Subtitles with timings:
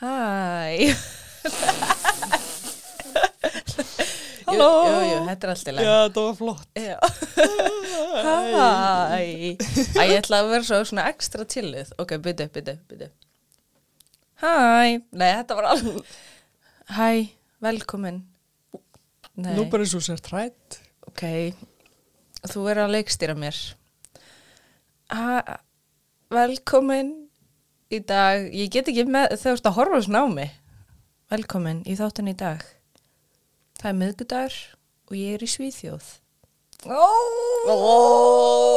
[0.00, 0.94] Hæ.
[4.46, 4.66] Halló.
[4.86, 6.68] Jú, jú, jú, þetta er allt í leið Já, það var flott.
[6.78, 6.96] Já.
[8.26, 8.34] Hæ.
[9.16, 11.90] Æ, ég ætla að vera svo svona ekstra chillið.
[12.02, 13.08] Ok, byrju, byrju, byrju
[14.42, 14.52] Hæ.
[15.16, 16.14] Nei, þetta var alveg
[16.94, 17.08] Hæ,
[17.66, 18.20] velkomin.
[19.36, 20.78] Nei, Nú bara eins og sér trætt.
[21.10, 21.22] ok
[22.46, 23.58] Þú er að leikstýra mér.
[25.10, 25.58] Hæ,
[26.30, 27.25] velkomin
[27.92, 30.50] í dag Ég get ekki með ert að horfa svona á mig
[31.32, 32.62] Velkomin í þáttun í dag
[33.80, 34.56] Það er miðgudagur
[35.06, 36.06] og ég er í Svíþjóð
[36.86, 37.06] Ó,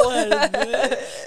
[0.15, 0.77] herðu.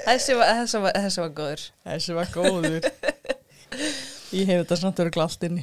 [0.06, 2.88] þessi, var, þessi, var, þessi var góður Þessi var góður.
[4.32, 5.62] Ég hef þetta samt verið glalt inni.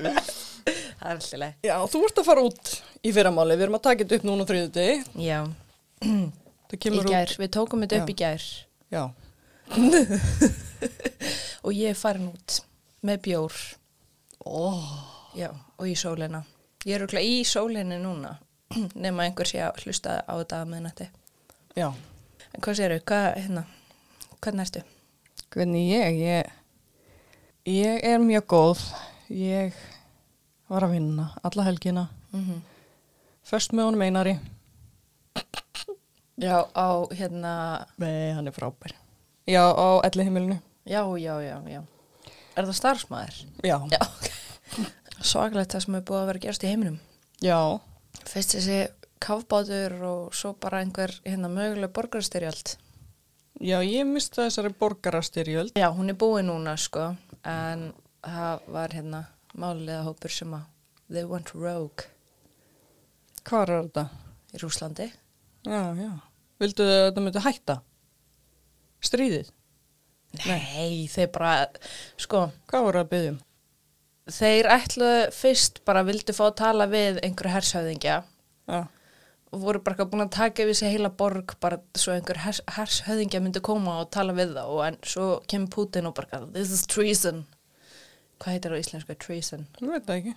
[0.00, 2.72] Það er alltaf leið Já, þú ert að fara út
[3.06, 3.56] í fyrramáli.
[3.58, 4.96] Við erum að taka þetta upp núna á þriðu degi.
[5.26, 5.38] Já,
[6.70, 8.14] Það í gær, við tókum þetta upp Já.
[8.14, 8.66] í gær út.
[8.94, 9.02] Já.
[11.64, 12.60] og ég er farin út
[13.06, 13.56] með bjór
[14.44, 14.80] Ó,
[15.36, 16.44] Já, og í sólina
[16.86, 18.36] Ég er örugglega í sólinni núna
[19.04, 21.10] nema einhver sé að hlusta á þetta með nætti
[21.76, 21.90] já.
[22.50, 23.64] En hvað séru, hvað, hérna,
[24.42, 24.82] hvernig ertu?
[25.54, 26.18] Hvernig ég?
[26.20, 26.50] Ég,
[27.70, 28.84] ég er mjög góð.
[29.30, 29.76] Ég
[30.70, 32.08] var að vinna alla helgina.
[32.32, 32.60] Mm -hmm.
[33.42, 34.38] Först með honum einari.
[36.36, 38.94] Já, á, hérna, Nei, hann er frábær.
[39.50, 40.58] Já, á elli heimilinu.
[40.86, 41.80] já, já, já, já
[42.56, 43.36] Er það starfsmæður?
[43.64, 43.76] Já.
[43.90, 44.30] Já, ok
[45.20, 46.98] Svakalegt það sem er búið að vera að gerast í heiminum
[47.44, 47.58] Já.
[48.30, 48.78] Fyrst þessi
[49.20, 52.74] kafbátur og svo bara einhver hérna möguleg borgarstyrjald.
[53.60, 55.74] Já, ég mista þessari borgarastyrjöld.
[55.76, 57.10] Já, hún er búið núna sko,
[57.44, 57.90] en
[58.24, 59.20] það var hérna
[59.56, 60.64] málilega hópur sem að
[61.12, 62.06] they went rogue
[63.44, 64.04] Hvað er þetta?
[64.54, 65.08] í Rúslandi.
[65.68, 66.10] Já, já.
[66.60, 67.76] Vildu þau að þetta myndi hætta?
[69.04, 69.50] Stríðið?
[70.46, 71.52] Nei, þeir bara,
[72.20, 73.38] sko, Hvað voru að byggja um?
[74.30, 78.18] þeir ætluðu fyrst bara vildu fá að tala við einhverju hershöðingja
[78.70, 78.80] Já.
[79.50, 83.40] og voru bara búin að taka yfir sig heila borg bara svo einhver hers, hershöðingja
[83.42, 87.42] myndi koma og tala við þá en svo kemur Putin og bara this is treason.
[88.38, 89.18] Hvað heitir það á íslensku?
[89.18, 89.66] Treason.
[89.82, 90.36] Ég veit ekki.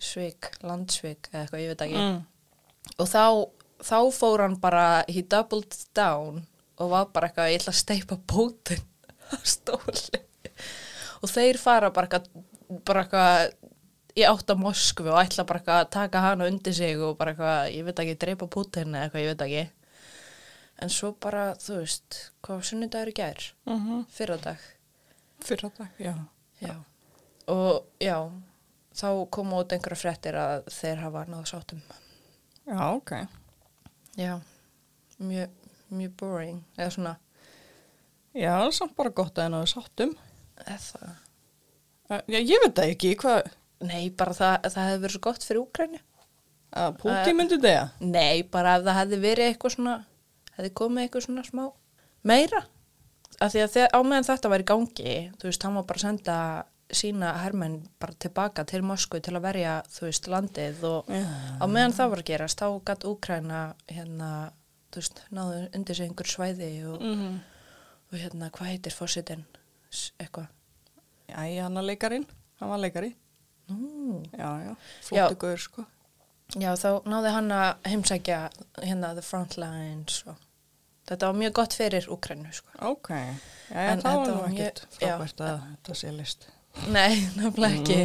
[0.00, 2.18] svik, landsvik eða eitthvað, ég veit ekki Mm.
[2.98, 3.22] og þá,
[3.84, 6.46] þá fór hann bara he doubled down
[6.78, 8.84] og var bara eitthvað, ég ætla að steipa bótin
[9.34, 10.22] á stóli
[11.22, 15.82] og þeir fara bara eitthvað bara eitthvað í átt að Moskvu og ætla bara eitthvað
[15.82, 19.24] að taka hana undir sig og bara eitthvað, ég veit ekki, dreipa Putin eða eitthvað,
[19.24, 19.66] ég veit ekki
[20.78, 23.46] en svo bara, þú veist, hvað sunnudagur í gær?
[23.66, 24.04] Mm -hmm.
[24.14, 24.58] Fyrradag
[25.40, 26.14] Fyrra dag, já.
[26.58, 26.74] Já.
[27.46, 28.30] Og já,
[28.94, 31.82] þá kom út einhverja fréttir að þeir hafa náðu sátum.
[32.66, 33.12] Já, ok.
[34.18, 34.40] Já,
[35.18, 35.54] mjög,
[35.94, 36.60] mjög boring.
[36.78, 37.14] Eða svona,
[38.38, 40.12] Já, það er samt bara gott að henni að sáttum.
[40.66, 41.14] eða,
[42.08, 43.14] Já, ég veit það ekki.
[43.22, 43.50] Hvað?
[43.88, 46.00] nei, bara það, það hefði verið svo gott fyrir Úkræni.
[46.78, 47.90] Að Putin myndi þetta?
[48.04, 49.94] Nei, bara ef það hefði verið eitthvað svona,
[50.56, 51.62] hefði komið eitthvað svona smá
[52.28, 52.62] meira.
[53.38, 56.00] Af því að þegar, á meðan þetta var í gangi, þú veist, hann var bara
[56.00, 56.36] að senda
[56.98, 61.22] sína hermenn bara tilbaka til Moskvu til að verja, þú veist, landið og Já.
[61.60, 63.60] á meðan það var að gerast, þá gætt Úkræna
[63.92, 64.30] hérna,
[64.92, 67.38] þú veist, náðu undir sig einhver svæði og, Mm
[68.08, 69.42] og hérna, hvað heitir fórsetin,
[70.16, 70.46] eitthvað.
[71.28, 72.22] Já, hann að leikarinn.
[72.56, 73.10] Hann var leikari.
[73.68, 74.70] Nú, Já, já.
[75.04, 75.84] Flottu guður, sko.
[76.56, 78.38] já, þá náði hann að heimsækja
[78.80, 80.38] hérna the front lines og
[81.10, 82.72] þetta var mjög gott fyrir Úkrænu, sko.
[82.88, 83.10] Ok.
[83.12, 86.48] Já, já, það var nú var ekkert frábært að þetta sé list.
[86.88, 88.00] Nei, nefnilega ekki.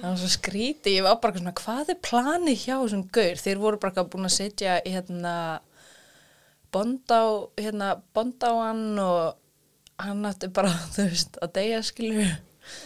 [0.00, 3.40] Það var svo skríti, ég var bara svona, hvað er planið hjá þessum gaur?
[3.46, 5.36] Þeir voru bara búin að setja í hérna
[6.76, 7.24] bond á,
[7.56, 12.34] hérna, bond á hann og hann átti bara, þú veist, að deyja skilur.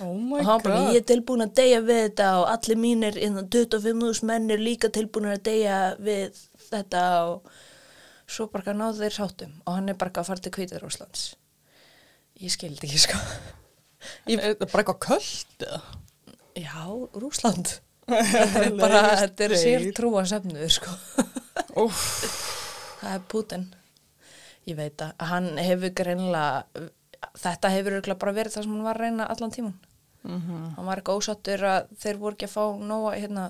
[0.05, 3.49] Oh og hann bara, ég er tilbúin að deyja við þetta og allir mínir innan
[3.49, 6.37] 25.000 menn er líka tilbúin að deyja við
[6.69, 7.55] þetta og
[8.31, 11.31] svo bara náðu þeir sátum og hann er bara að fara til Kvítur Rúslands.
[12.41, 13.19] Ég skildi ekki, sko.
[14.31, 15.27] Er þetta bara eitthvað
[15.65, 15.81] eða?
[16.61, 16.85] Já,
[17.21, 17.77] Rúsland.
[18.11, 20.95] Þetta er bara, þetta er sér trúa sefnuður, sko.
[21.79, 22.25] Úff.
[23.01, 23.69] Það er Putin.
[24.69, 26.89] Ég veit að hann hefur greinilega,
[27.41, 29.79] þetta hefur bara verið það sem hann var að reyna allan tíman.
[30.23, 30.75] Mhm.
[30.77, 33.47] Hann var eitthvað ósattur að þeir voru ekki að fá nóga, hérna,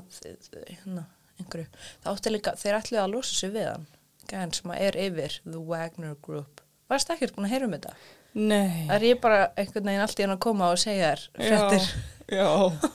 [0.69, 1.05] hérna,
[1.41, 1.67] einhverju.
[2.05, 3.87] Það átti líka, þeir ætluðu að losa sig við hann.
[4.31, 6.63] Gæðan sem að er yfir The Wagner Group.
[6.91, 7.95] Varst ekkert búin að heyra um þetta?
[8.35, 8.87] Nei.
[8.87, 11.87] Það er ég bara einhvern veginn allt í hann að koma og segja þér fréttir.
[12.31, 12.49] Já, já.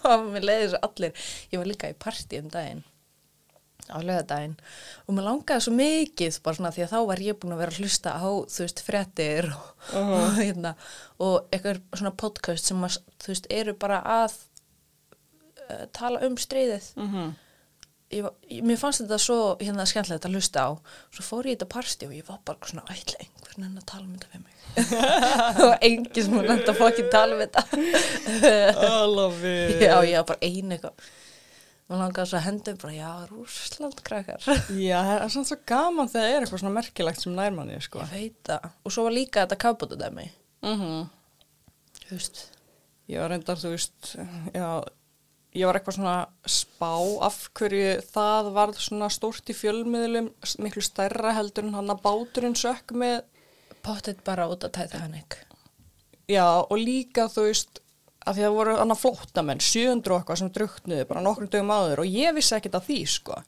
[0.07, 2.85] og mér leiði svo allir ég var líka í partí um daginn
[3.91, 4.55] á lögadaginn
[5.05, 7.75] og mér langaði svo mikið bara svona því að þá var ég búin að vera
[7.75, 9.69] að hlusta á þú veist fréttir og,
[10.01, 10.71] og, hérna,
[11.21, 14.37] og eitthvað svona podcast sem að, þú veist eru bara að
[15.69, 16.91] uh, tala um stríðið.
[17.01, 17.33] Mhm.
[18.15, 20.69] ég, var- ég, mér fannst þetta svo hérna skemmtilegt að hlusta á.
[21.11, 23.87] Svo fór ég í þetta parsti og ég var bara svona ætla einhvern veginn að
[23.89, 24.51] tala um þetta við mig?
[25.65, 27.63] Og enginn sem var nætt að fokkin tala um þetta.
[27.75, 29.81] I love it.
[29.87, 31.11] já, ég var bara ein eitthvað
[31.85, 34.47] maður langaði svo að henda bara, já, Rússland krakkar.
[34.87, 38.01] Já, það er svona svo gaman þegar það er eitthvað svona merkilegt sem nærmanni, sko.
[38.01, 40.27] ég veit það, og svo var líka þetta kafbótu dæmi,
[40.65, 41.05] Mm
[42.05, 42.41] þú veist.
[43.09, 44.11] Ég var reyndar, þú veist,
[44.53, 44.67] já,
[45.55, 46.15] ég var eitthvað svona
[46.49, 46.91] spá
[47.25, 50.29] af hverju það varð svona stórt í fjölmiðlum,
[50.61, 53.23] miklu stærra heldur en hann að báturinn sökk með,
[53.85, 55.37] pottet bara út að tæta hannig
[56.29, 57.81] já, og líka, þú veist,
[58.25, 61.73] að því að það voru annað flóttamenn, 700 og eitthvað sem drukknuði bara nokkrum dögum
[61.75, 63.39] áður og ég vissi ekkert af því, sko.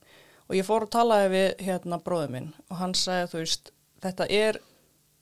[0.47, 3.71] Og ég fór að talaði við hérna bróður minn og hann sagði, þú veist,
[4.06, 4.59] þetta er,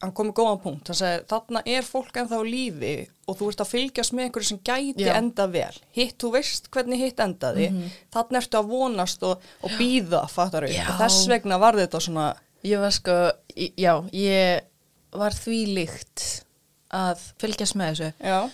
[0.03, 2.93] hann kom með góðan punkt, hann sagði, þarna er fólk ennþá lífi
[3.25, 5.13] og þú ert að fylgjast með einhverju sem gæti Já.
[5.15, 5.79] enda vel.
[5.95, 7.95] Hitt, þú veist hvernig hitt endaði, mm -hmm.
[8.13, 10.85] þarna ertu að vonast og, og býða, fattar Já.
[10.89, 14.61] og þess vegna var þetta svona, ég var sko, í- já, ég
[15.15, 16.43] var því líkt
[16.91, 18.49] að fylgjast með þessu já,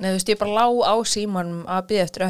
[0.00, 2.28] Nei, þú veist, ég bara lá á símanum að byggja eftir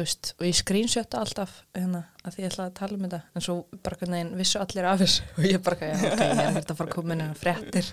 [0.00, 3.20] veist, og ég screenshotta alltaf hérna, að því ég ætlaði að tala um þetta.
[3.36, 6.56] En svo bara hvernig vissu allir af þessu og ég bara, já, ok, ég er
[6.56, 7.92] hægt að fara að koma inn að fréttir.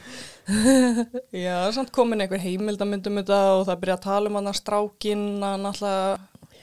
[1.44, 4.52] Já, það er samt komin einhver heimildamyndum þetta og það byrja að tala um hann
[4.52, 6.18] að strákin að náttúrulega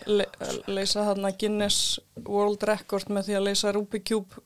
[0.06, 0.26] le
[0.70, 1.78] leysa hann að Guinness
[2.26, 4.42] World Record með því að leysa Rubik Cube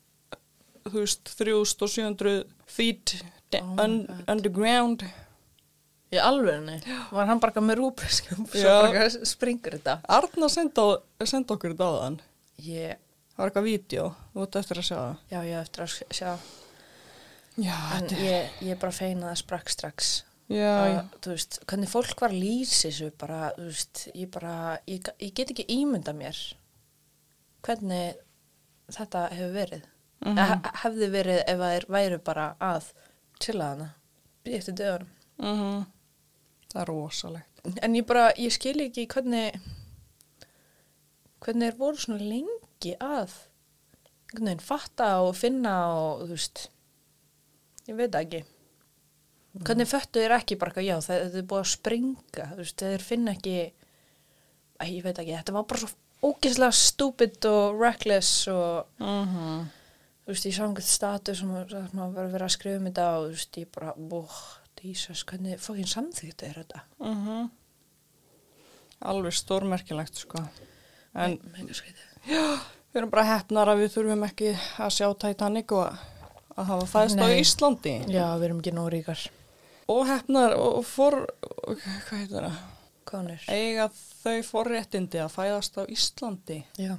[0.88, 2.36] þú veist, 3700
[2.70, 3.20] feet
[3.50, 3.80] Oh
[4.30, 5.02] underground
[6.10, 6.78] í alvegni,
[7.14, 7.84] var hann bara með
[8.50, 8.80] svo Já.
[8.86, 9.98] bara springur þetta.
[10.10, 10.86] Arna senda,
[11.24, 12.18] senda okkur þetta á þann
[12.66, 12.96] ég,
[13.34, 15.20] það var eitthvað vídeo, þú ert eftir að sjá það.
[15.30, 16.32] Já, ég á eftir að sjá.
[17.60, 20.10] Já, en ég, ég bara feina það sprakk strax.
[20.50, 24.54] Já, og þú veist, hvernig fólk var lýsa þessu bara, þú veist, ég bara
[24.90, 26.40] ég, ég get ekki ímynda mér
[27.62, 28.18] hvernig
[28.90, 29.86] þetta hefur verið.
[30.20, 30.36] Mm
[30.82, 32.90] hefði verið ef það er væru bara að
[33.40, 33.88] chilla hana
[34.44, 35.08] eftir dögunum.
[35.38, 35.86] Mhm.
[36.70, 37.62] Það er rosalegt.
[37.84, 39.58] En ég bara, ég skil ekki hvernig
[41.40, 43.34] hvernig er voru svona lengi að
[44.30, 46.64] einhvern veginn fatta og finna og þú veist
[47.88, 48.44] ég veit ekki.
[49.60, 53.34] Hvernig föttu þér ekki bara, já, það er búið að springa þú veist, þeir finna
[53.34, 53.56] ekki
[54.80, 55.90] Æ, ég veit ekki, þetta var bara svo
[56.30, 59.66] ógeðslega stupid og reckless og mhm.
[60.24, 63.34] þú veist, ég sá einhvern status sem að sem að skrifa um þetta og þú
[63.34, 64.38] veist, ég bara, búh,
[64.82, 66.80] Jesus, hvernig fokkin samþýtt er þetta?
[67.04, 67.50] Mhm.
[69.10, 70.42] Alveg stórmerkilegt sko.
[71.14, 72.06] En Mega skrítið.
[72.28, 75.86] við erum bara hefnar að við þurfum ekki að sjá Titanic og
[76.56, 77.26] að hafa fæðst á.
[77.40, 77.94] Íslandi.
[78.12, 79.22] Já, við erum ekki nóg ríkar.
[79.90, 81.26] Og hefnar og for,
[81.66, 82.60] hvað heitir það?
[83.10, 83.40] Er?
[83.50, 83.88] Eiga
[84.22, 86.60] þau forréttindi að fæðast á Íslandi.
[86.78, 86.92] Já.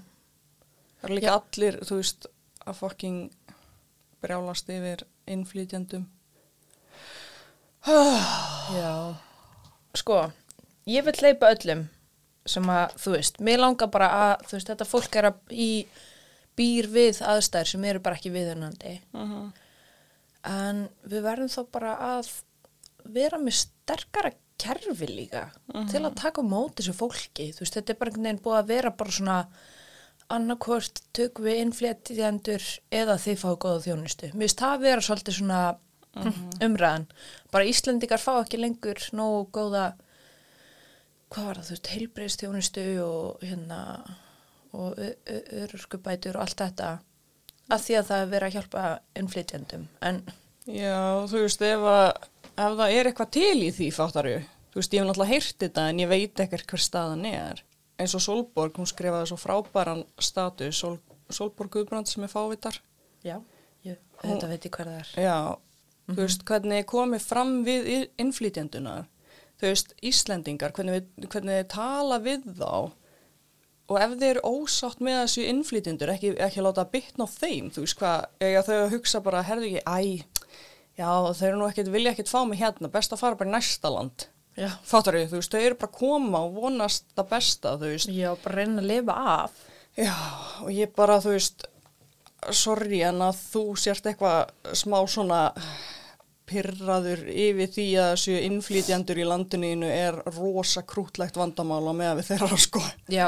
[1.00, 2.26] Það er líka allir, þú veist,
[2.68, 3.22] að fucking
[4.22, 6.04] brjálast yfir innflytjandum.
[7.86, 9.16] Já.
[9.98, 10.20] Sko,
[10.90, 11.88] ég vil leipa öllum
[12.48, 15.72] sem að, þú veist, mér langar bara að, þú veist, þetta fólk er að í
[16.58, 19.00] býr við aðstæður sem eru bara ekki viðunandi.
[19.14, 19.52] Mhm.
[20.52, 22.32] En við verðum þá bara að
[23.06, 24.32] vera með sterkara
[24.62, 25.52] kerfi líka
[25.90, 27.52] til að taka móti þessu fólki.
[27.54, 29.38] Þú veist, þetta er bara einhvern veginn búið að vera bara svona
[30.30, 34.30] annarkvort tökum við innfléttiðendur eða þið fáið góða þjónustu.
[34.34, 35.62] Mér finnst það að vera svolítið svona
[36.66, 37.08] umræðan.
[37.52, 39.86] Bara Íslendingar fá ekki lengur nógu góða
[41.32, 43.80] hvað var það, þú veist, heilbreyðstjónustu og hérna
[44.76, 46.92] og örurskubætur og allt þetta
[47.72, 48.86] að því að það er verið að hjálpa
[49.22, 49.88] innflytjendum.
[50.04, 50.22] En
[50.70, 52.10] Já, þú veist, ef, að,
[52.52, 54.34] ef það er eitthvað til í því fáttaru,
[54.72, 57.64] þú veist, ég hef náttúrulega heyrt þetta en ég veit ekkert hver staðan er.
[58.02, 61.00] Eins og Solborg, hún skrifaði svo frábæran status, Sol,
[61.34, 62.78] Solborg Guðbrand sem er fávitar.
[63.26, 63.38] já,
[63.88, 65.12] ég, þetta veit ég hvað það er.
[65.26, 65.36] Já,
[66.10, 69.06] þú veist, hvernig er komið fram við i- innflytjendunar,
[69.62, 72.92] þú veist, Íslendingar, hvernig, við, hvernig tala við þá
[73.92, 77.84] og ef þeir eru ósátt með þessu innflytjendur, ekki, ekki láta bytna á þeim, þú
[77.84, 80.24] veist hvað, eiga þau hugsa bara, herðu ekki, æ,
[80.96, 83.56] já, þau eru nú ekkit, vilja ekkit fá mig hérna, best að fara bara í
[83.58, 84.28] næsta land.
[84.60, 87.92] Já, Fattar þau, þú veist, þau eru bara að koma og vonast það besta, þú
[87.92, 88.10] veist.
[88.16, 89.60] já, bara reyna að lifa af.
[90.00, 90.16] Já,
[90.64, 91.68] og ég bara, þú veist,
[92.50, 95.42] sorry en að þú sért eitthvað smá svona
[96.52, 102.32] pyrraður yfir því að þessu innflytjandur í landinu er rosa krútlegt vandamál á meða við
[102.32, 102.82] þeirra sko.
[103.12, 103.28] Já,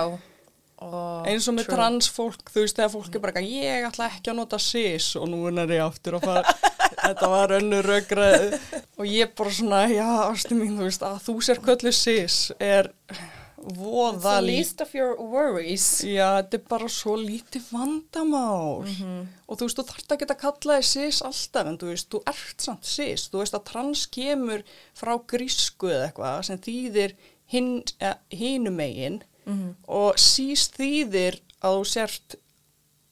[0.84, 4.34] oh, eins og með transfólk, þú veist, þegar fólk er bara eitthvað, ég ætla ekki
[4.34, 6.58] að nota sis og nú er ég aftur að fara
[7.04, 8.60] þetta var önnur raugraði
[8.98, 12.92] og ég bara svona, já, ástu mín, þú veist að þú sér köllu sis er
[13.78, 14.40] voða
[15.18, 16.02] worries.
[16.04, 19.28] já, þetta er bara svo lítið vandamál Mhm.
[19.48, 22.22] og þú veist, þú þarft ekki að kalla þig sis alltaf, en þú veist, þú
[22.28, 24.64] ert samt sis þú veist að trans kemur
[24.96, 27.14] frá grísku eða eitthvað sem þýðir
[27.48, 28.16] hin, eh,
[28.72, 29.76] megin Mhm.
[29.88, 32.36] og síst þýðir að þú sért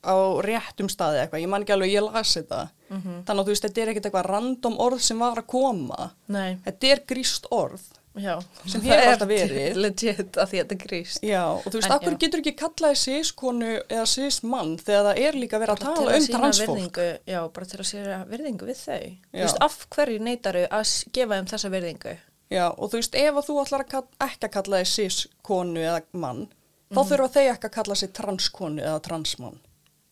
[0.04, 3.24] á réttum staði eitthvað, ég man ekki alveg, ég las þetta Mhm.
[3.24, 6.56] þannig að þú veist, þetta er ekkert eitthvað random orð sem var að koma Nei,
[6.66, 7.82] þetta er gríst orð
[8.16, 8.34] já.
[8.68, 9.76] Sem hefur alltaf verið.
[9.80, 11.24] Legit að því að þetta gríst.
[11.24, 15.62] Já, og þú veist, akkur getur ekki kallaði sis-konu eða sis-mann þegar það er líka
[15.62, 17.00] verið að tala um transfólk
[17.32, 19.00] Já, bara til að sér virðingu við þau.
[19.32, 19.46] Þú Já.
[19.46, 22.16] veist, af hverju neytaru að gefa þeim þessa virðingu?
[22.52, 26.48] Já, og þú veist, ef þú ætlar að ekki að kalla þig cis-konu eða mann,
[26.92, 26.98] Mhm.
[26.98, 29.60] þá þurfa þeir ekki að kalla sig transkonu eða transmann.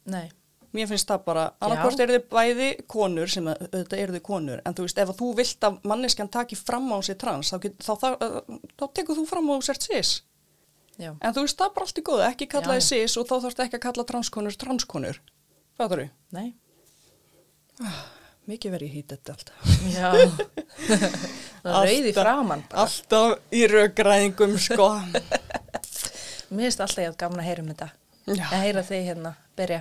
[0.06, 0.30] Nei.
[0.78, 4.60] Mér finnst það bara, annarkvort eru þið bæði konur sem að, auðvitað eru þið konur,
[4.70, 7.58] en þú veist, ef að þú vilt að manneskjan taki fram á sig trans, þá,
[7.64, 10.12] get, þá, þá, þá, þá tekur þú fram á þú sért cis.
[11.00, 11.10] Já.
[11.26, 13.36] En þú veist, það er bara allt í góðu, ekki kalla þið cis og þá
[13.48, 15.22] þarfst ekki að kalla transkonur transkonur.
[15.80, 16.08] Fattar þú?
[16.38, 16.48] Nei.
[18.50, 19.74] Mikið verið hýt þetta alltaf.
[19.90, 20.10] Já.
[21.64, 22.64] Það Alltaf- framann.
[22.70, 22.86] bara.
[22.86, 24.90] Alltaf í raugræðingum, sko.
[26.54, 27.90] Mér finnst alltaf ég að heyra um þetta.
[28.28, 28.46] Já.
[28.52, 29.80] Að heyra þig hérna, byrja.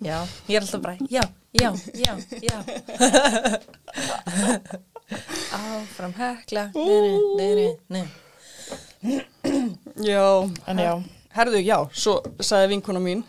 [0.00, 0.18] Já,
[0.48, 1.22] ég er alltaf bara, já,
[1.52, 2.56] já, já, já.
[5.52, 8.10] Áfram hekla, neyri, neyri, neyri.
[10.06, 10.24] Já,
[10.66, 10.94] En já.
[11.32, 13.22] Herðu, já, svo sagði vinkona mín,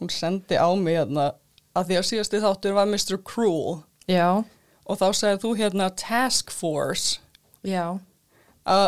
[0.00, 1.30] hún sendi á mig hérna
[1.76, 3.18] að því að síðasti þáttur var Mr.
[3.22, 4.42] Cruel Já,
[4.88, 7.20] og þá sagði þú hérna Task Force
[7.62, 8.00] já.
[8.66, 8.86] að,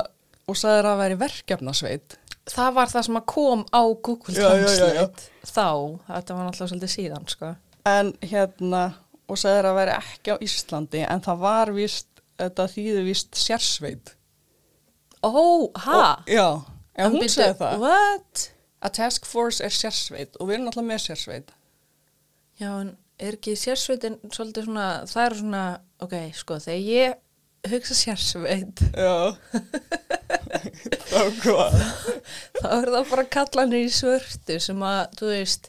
[0.49, 2.17] og sagði að væri verkefnasveit.
[2.51, 4.35] Það var það sem að kom á Google.
[4.35, 5.29] Translate.
[5.47, 5.69] Þá,
[6.09, 7.53] þetta var náttúrulega svolítið síðan, sko.
[7.87, 8.83] En hérna,
[9.31, 12.11] og sagði að væri ekki á Íslandi, en það var vist,
[12.43, 14.15] þetta þýði vist sérsveit.
[15.23, 15.31] Ó,
[15.85, 16.01] ha?
[16.01, 16.49] Og, já,
[16.99, 17.85] en En hún sagði það.
[17.87, 18.47] What?
[18.83, 21.53] Að Task Force er sérsveit og við erum alltaf með sérsveit.
[22.59, 25.63] Já, en er ekki sérsveitin svolítið svona, það er svona,
[26.03, 27.21] ok, sko, þegar ég
[27.71, 29.37] hugsa sérsveit, Já.
[31.13, 31.77] þá hvað?
[32.63, 35.69] þá er það bara kallanir í svörtu sem að, þú veist,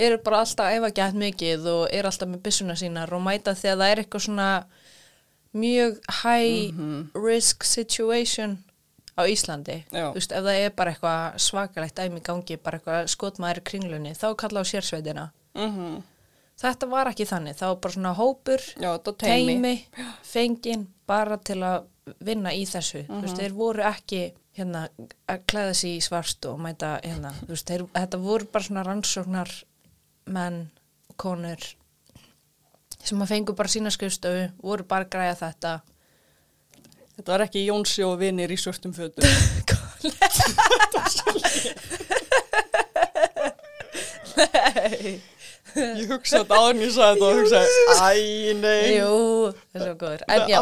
[0.00, 3.56] eru bara alltaf að æfa gætt mikið og eru alltaf með byssuna sínar og mæta
[3.56, 4.50] þegar það er eitthvað svona
[5.56, 6.82] mjög high
[7.16, 8.58] risk situation
[9.16, 9.80] á Íslandi.
[9.90, 10.10] Já.
[10.12, 14.14] Þú veist, ef það er bara eitthvað svakalegt dæmi í gangi, bara eitthvað skotmaður kringlunni,
[14.16, 15.30] þá kalla á sérsveitina.
[15.58, 16.00] Mm
[16.60, 19.54] Þetta var ekki þannig, það var bara svona hópur, Já, teimi.
[19.54, 19.70] teimi,
[20.28, 21.88] fengin, bara til að
[22.26, 23.04] vinna í þessu.
[23.08, 23.22] Þú Mhm.
[23.26, 24.22] veist, þeir voru ekki
[24.58, 24.88] hérna
[25.28, 27.32] að klæða sig í svart og mæta hérna.
[27.44, 29.50] Þú veist, þeir, þetta voru bara svona rannsóknar
[30.26, 30.70] menn,
[31.16, 31.58] konur
[33.04, 35.80] sem að fengu bara sína skrifstofu, voru bara að græja þetta.
[37.16, 39.24] Þetta var ekki Jónsi og vinir í svörtum fötum.
[44.36, 45.20] Nei.
[45.76, 48.92] Ég hugsaði þetta áður en ég sagði þetta og hugsaði, æ, nei.
[48.96, 49.14] Jú,
[49.54, 50.24] það er svo góður.
[50.34, 50.60] En já,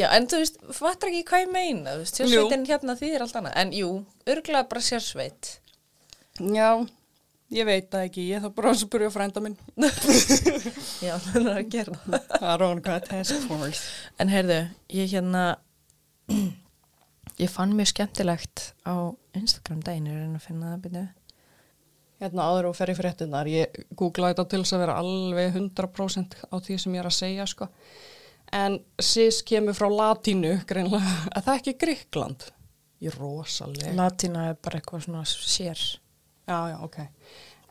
[0.00, 3.38] já, en þú veist, fattar ekki hvað ég meina, þú veist, sérsveitin hérna þýðir allt
[3.40, 3.58] annað.
[3.62, 3.90] En jú,
[4.30, 5.50] örgulega bara sérsveit.
[6.40, 6.68] Já,
[7.56, 9.56] ég veit það ekki, ég þarf bara að spyrja frænda minn.
[11.06, 12.34] Já, það er að gera það.
[12.54, 13.86] Er hún hvað task force.
[14.20, 14.60] En heyrðu,
[15.00, 15.46] ég hérna,
[17.42, 18.94] ég fann mjög skemmtilegt á
[19.38, 21.06] Instagram daginn, ég er reyna að finna það byrju.
[22.20, 26.34] Hérna áður og fer í fréttunar, ég googlaði þetta til þess að vera alveg 100%
[26.52, 27.68] á því sem ég er að segja, sko.
[28.52, 32.48] En sis kemur frá latínu, greinlega, að það ekki Gríkland.
[33.00, 33.94] Ég er rosalega.
[33.96, 35.80] Latina er bara eitthvað svona sér.
[36.50, 36.98] Já, já, ok.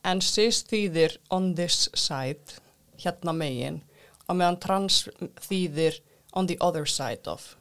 [0.10, 2.58] En cis þýðir on this side,
[3.03, 3.84] hérna megin,
[4.25, 5.03] og meðan trans
[5.46, 6.00] þýðir
[6.34, 7.56] on the other side of.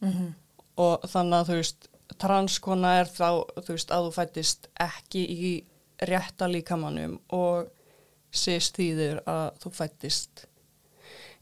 [0.00, 0.32] Mm
[0.80, 1.86] Og þannig að þú veist,
[2.20, 3.28] transkona er þá,
[3.64, 5.52] þú veist, að þú fættist ekki í
[6.10, 7.68] rétta líkamannum og
[8.32, 10.44] cis þýðir að þú fættist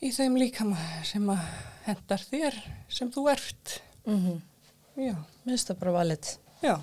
[0.03, 1.45] í þeim líkama sem að
[1.89, 2.57] hendar þér
[2.93, 3.81] sem þú ert.
[4.07, 4.41] Mm -hmm.
[4.99, 6.39] Já, Mér finnst það bara valið.
[6.63, 6.75] já.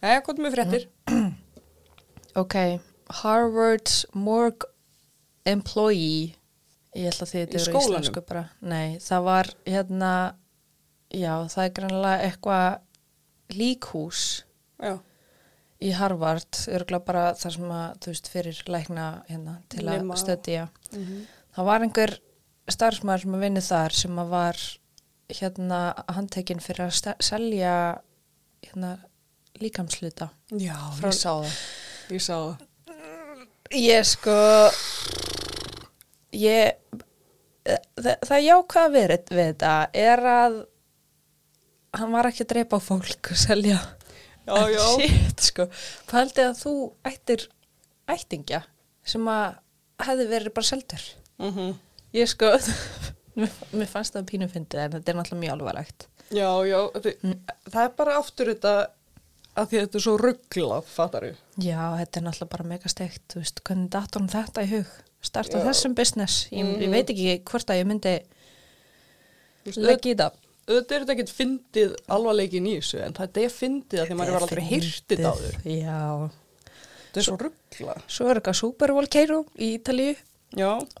[0.00, 0.88] Hvað er með fréttir?
[2.36, 2.54] Ok,
[3.10, 4.68] Harvard's morgue
[5.44, 6.34] employee,
[6.94, 7.88] ég ætla að því Í þetta er skólanum?
[7.88, 8.44] íslensku bara.
[8.60, 10.34] Nei, það var hérna,
[11.10, 12.78] já, það er grannlega eitthvað
[13.54, 14.44] líkhús
[14.82, 14.98] Já,
[15.82, 20.22] í Harvard, örgulega bara þar sem að, þú veist, fyrir lækna hérna til Nema- að
[20.24, 20.68] stödja.
[20.92, 21.26] mm
[21.58, 22.12] Það var einhver
[22.70, 24.58] starfsmæður sem að vinni þar sem að var
[25.28, 25.78] hérna
[26.14, 27.72] handtekinn fyrir að selja
[28.62, 28.98] hérna
[29.60, 30.28] líkamsluta.
[30.52, 31.56] Já, Frá- ég sá það.
[32.10, 32.56] Ég sá það.
[33.74, 34.36] Ég sko,
[36.32, 36.72] ég,
[37.66, 39.72] það, það jákvæða verið við þetta
[40.06, 40.58] er að
[41.96, 43.78] hann var ekki að dreipa fólk og selja.
[44.48, 45.66] Shit, sko.
[46.08, 46.72] Pældi að þú
[47.08, 47.46] ættir
[48.08, 48.62] ættingja
[49.08, 49.58] sem að
[50.06, 51.04] hefði verið bara seldur.
[51.42, 51.74] Mm
[52.16, 52.48] Ég sko,
[53.36, 56.06] mér, fannst það pínu fyndið en þetta er náttúrulega mjög alvarlegt.
[56.32, 57.12] Já, já, þi,
[57.68, 58.72] það er bara aftur þetta
[59.58, 61.34] að því að þetta er svo ruggla, fattar þú?
[61.66, 64.96] Já, þetta er náttúrulega bara mega steikt, þú veist, hvernig datt hún þetta í hug?
[65.28, 65.64] Starta Já.
[65.68, 66.96] þessum business, ég, ég Mhm.
[66.96, 68.14] veit ekki hvort að ég myndi
[69.76, 70.36] leggja í það.
[70.68, 74.34] Þetta er þetta ekkert fyndið alvarleikin í þessu, en þetta er fyndið að því maður
[74.34, 75.54] hefur aldrei hýrt þetta áður.
[75.72, 76.00] Já,
[77.08, 77.94] Þetta er svo ruggla.
[78.06, 80.16] svo er eitthvað super volcano í Ítalíu,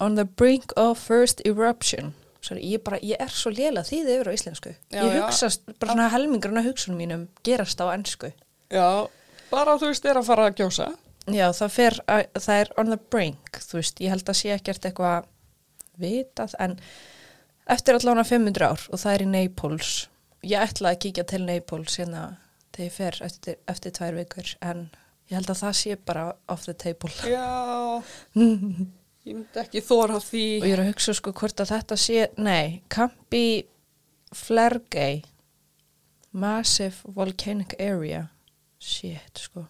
[0.00, 2.14] on the brink of first eruption.
[2.40, 4.72] Sorry, ég, bara, ég er svo léla því þið yfir á íslensku.
[4.94, 5.22] Já, ég já.
[5.26, 5.48] hugsa
[5.82, 8.30] bara svona helmingurinn af hugsunum mínum gerast á ennsku.
[8.72, 9.08] já,
[9.50, 10.86] bara þú veist, er að fara að gjósa.
[11.28, 14.52] Já, það fer, að, það er on the brink, þú veist, ég held að sé
[14.54, 15.26] ekkert eitthvað
[16.00, 16.78] vitað, en
[17.68, 19.92] eftir allavega 500 ár og það er í Naples.
[20.46, 22.22] Ég ætla að kíkja til Naples hérna
[22.72, 24.84] þegar ég fer eftir, eftir tvær vikur, en
[25.28, 27.10] ég held að það sé bara off the table.
[27.26, 27.48] Já,
[27.98, 28.04] og
[29.28, 30.44] ég myndi ekki þóra því.
[30.62, 33.66] ég er að hugsa sko hvort að þetta sé, nei, Campi
[34.36, 35.24] Flergei,
[36.32, 38.28] Massive Volcanic Area,
[38.78, 39.66] shit sko,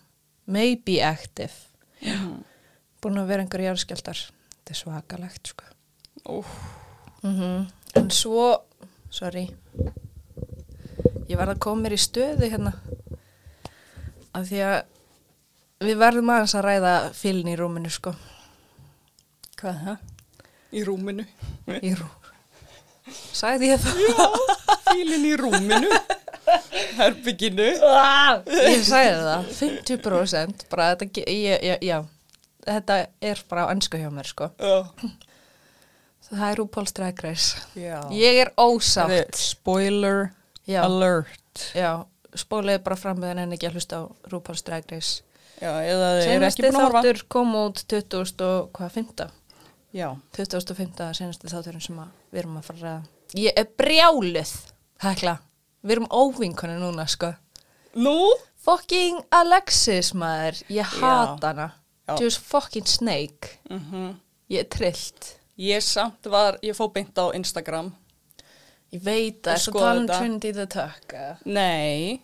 [0.47, 1.55] maybe active.
[2.03, 2.45] Mhm.
[3.03, 5.65] búin að vera einhver jarðskjaldar þetta er svakalegt sko
[6.35, 6.53] Úf,
[7.27, 7.67] mm
[7.99, 8.47] en svo
[9.13, 9.47] sorry
[11.29, 12.73] ég verð að koma mér í stöðu hérna
[14.37, 14.79] af því að
[15.89, 18.13] við verðum aðeins að ræða fylgni í rúminu sko
[19.59, 19.99] hvað það?
[20.69, 21.25] Í rúminu.
[21.81, 22.09] í rú
[23.33, 24.37] sagði ég það
[24.89, 25.89] Fílinn í rúminu.
[26.99, 27.67] Herbygginu.
[27.69, 31.99] ég sagði það 50% bara þetta, ég, ég, já,
[32.65, 34.79] þetta er bara á ennsku hjá mér sko Já.
[36.31, 38.01] Það er RuPaul's Drag Race Já.
[38.13, 40.21] ég er Það ósátt er spoiler
[40.69, 41.65] já, alert.
[41.75, 42.05] já,
[42.37, 45.23] spólaði bara fram með en ekki að hlusta á RuPaul's Drag Race
[45.59, 47.01] Já, eða þið er ekki senasti búin að horfa.
[47.03, 49.31] þáttur kom út 20 og hvað, 5.
[49.97, 50.09] Já.
[50.37, 51.15] 2005.
[51.19, 51.99] senasti þátturinn sem
[52.31, 54.53] við erum að fara að ég er brjáluð
[55.03, 55.39] hekla,
[55.83, 57.33] við erum óvinkonu núna sko
[57.99, 58.15] Nú?
[58.63, 61.69] fucking Alexis maður ég hata hana
[62.09, 62.19] Já.
[62.21, 64.15] just fucking snake Mm
[64.49, 67.93] ég er trillt Ég samt var, ég fó beint á Instagram.
[68.95, 70.07] ég veit að það tala um.
[70.09, 72.21] Trinity the Tuck eh, Nei.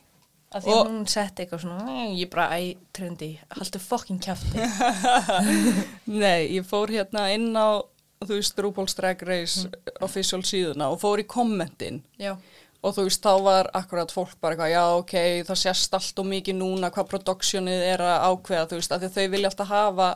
[0.54, 4.62] að því að hún setti eitthvað svona "Mm, ég bara, æ, Trinity, haldu fucking kjafti
[6.22, 7.82] Nei, ég fór hérna inn á,
[8.24, 9.66] þú veist, RuPaul's Drag Race
[10.00, 12.36] official síðuna og fór í kommentin já,
[12.84, 15.14] og þú veist, þá var akkurat fólk bara eitthvað, já, ok,
[15.50, 19.26] það sést allt og mikið núna hvað productionið er að ákveða, þú veist, að þau
[19.34, 20.08] vilja alltaf hafa,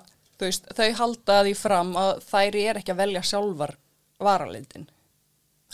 [0.47, 3.75] veist, þau halda því fram að þær er ekki að velja sjálfar
[4.23, 4.89] varalindin.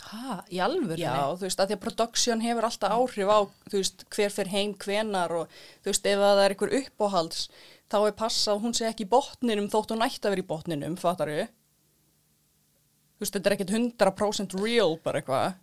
[0.05, 3.39] ha, í alvöru Já, þú veist, að því að production hefur alltaf áhrif á,
[3.71, 7.39] þú veist, hver fyrir heim, hvenar og, þú veist, ef að það er einhver uppáhalds,
[7.89, 10.49] þá er passa að hún sé ekki í botninum þótt hún ætti að vera í
[10.51, 11.47] botninum, fattar við?
[13.15, 15.57] Þú veist, þetta er ekkert 100% real bara eitthvað.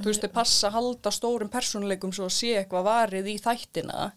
[0.00, 4.08] Þú veist, þau passa að halda stórum persónuleikum svo að sé eitthvað varið í þættina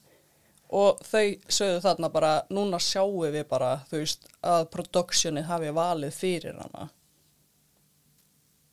[0.69, 6.15] og þau sögðu þarna bara, núna sjáum við bara, þú veist, að productionið hafi valið
[6.15, 6.89] fyrir hana.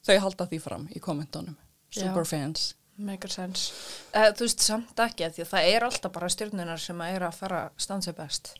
[0.04, 1.56] Þau halda því fram í kommentunum.
[1.94, 2.74] Superfans.
[2.96, 3.72] Make sense.
[4.14, 7.26] Uh, þú veist, samt ekki að því að það er alltaf bara stjórnunar sem eru
[7.26, 8.54] að fara sig best.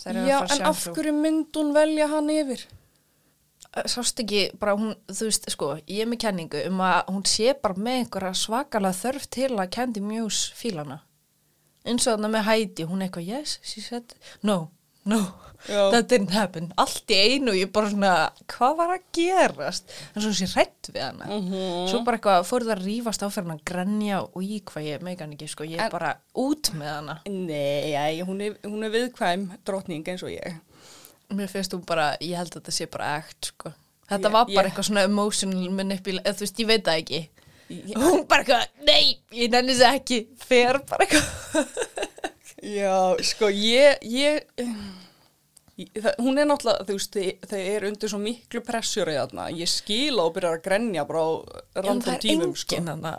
[0.00, 2.64] Já, en af hverju mynd hún velja hann yfir?
[3.76, 7.26] Eh, Sást ekki, bara hún, þú veist, sko, ég er með kenningu um að hún
[7.28, 11.02] sé bara með einhverja svakalega þörf til að Candy Muse fílana.
[11.84, 14.12] Eins og þarna með Heidi, hún eitthvað, yes, she said,
[14.42, 14.70] no,
[15.08, 15.20] no,
[15.66, 15.90] Já.
[15.92, 16.72] that didn't happen.
[16.76, 18.10] Allt í einu, ég bara svona,
[18.52, 19.90] hvað var að gerast?
[20.14, 21.24] En svo sé hrætt við hana.
[21.26, 21.88] Mhm.
[21.88, 25.32] Svo bara eitthvað, fór það að rífast áferðan að grenja og í hvað ég megan
[25.32, 27.18] ekki, sko, ég er En- bara út með hana.
[27.26, 30.60] Nei, æ, hún, er, hún er viðkvæm drottning eins og ég.
[31.30, 33.72] Mér finnst þú bara, ég held að þetta sé bara ekt, sko.
[34.10, 37.28] Þetta Ég- var bara ég- eitthvað svona emotional manipulation, þú veist, ég veit það ekki.
[37.70, 41.74] Hún bara eitthvað, nei, ég nenni þess ekki, fer bara eitthvað.
[42.80, 44.44] Já, sko, ég, ég,
[45.80, 49.48] ég það, hún er náttúrulega, þú veist, þau er undir svo miklu pressjóri þarna.
[49.56, 51.30] Ég skila og byrjar að grenja bara á
[51.86, 52.76] random tímum, sko.
[52.76, 53.16] enginn hana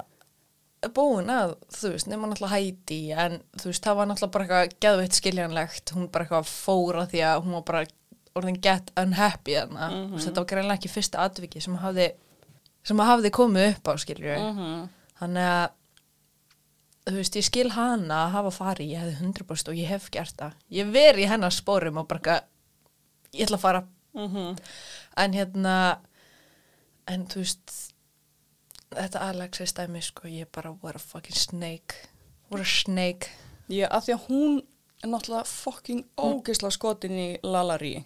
[0.89, 4.77] búin að, þú veist, nema náttúrulega Heidi, en þú veist, það var náttúrulega bara eitthvað
[4.85, 7.83] geðveitt skiljanlegt, hún bara eitthvað fóra því að hún var bara
[8.39, 10.23] orðin get unhappy þarna, mm -hmm.
[10.25, 12.07] þetta var greinlega ekki fyrsta atviki sem hafði,
[12.83, 14.89] sem hafði komið upp á, skiljur Mhm.
[15.21, 15.69] þannig að
[17.11, 20.35] þú veist, ég skil hana að hafa farið, ég hefði 100% og ég hef gert
[20.37, 20.53] það.
[20.71, 22.41] Ég í hennar spórum og bara,
[23.33, 24.55] ég ætla að fara, Mm
[25.17, 25.97] en hérna,
[27.07, 27.93] en þú veist,
[28.91, 31.95] þetta Alexis dæmi, sko, ég bara, what a fucking snake,
[32.49, 33.29] what a snake.
[33.69, 34.61] Ég, að því að hún
[35.03, 38.05] er náttúrulega fucking ógeisla skotin í Lalari.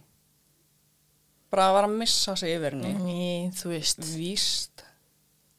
[1.56, 2.92] Bara var að missa sig yfir henni.
[3.00, 4.84] Ný, þú veist, Víst.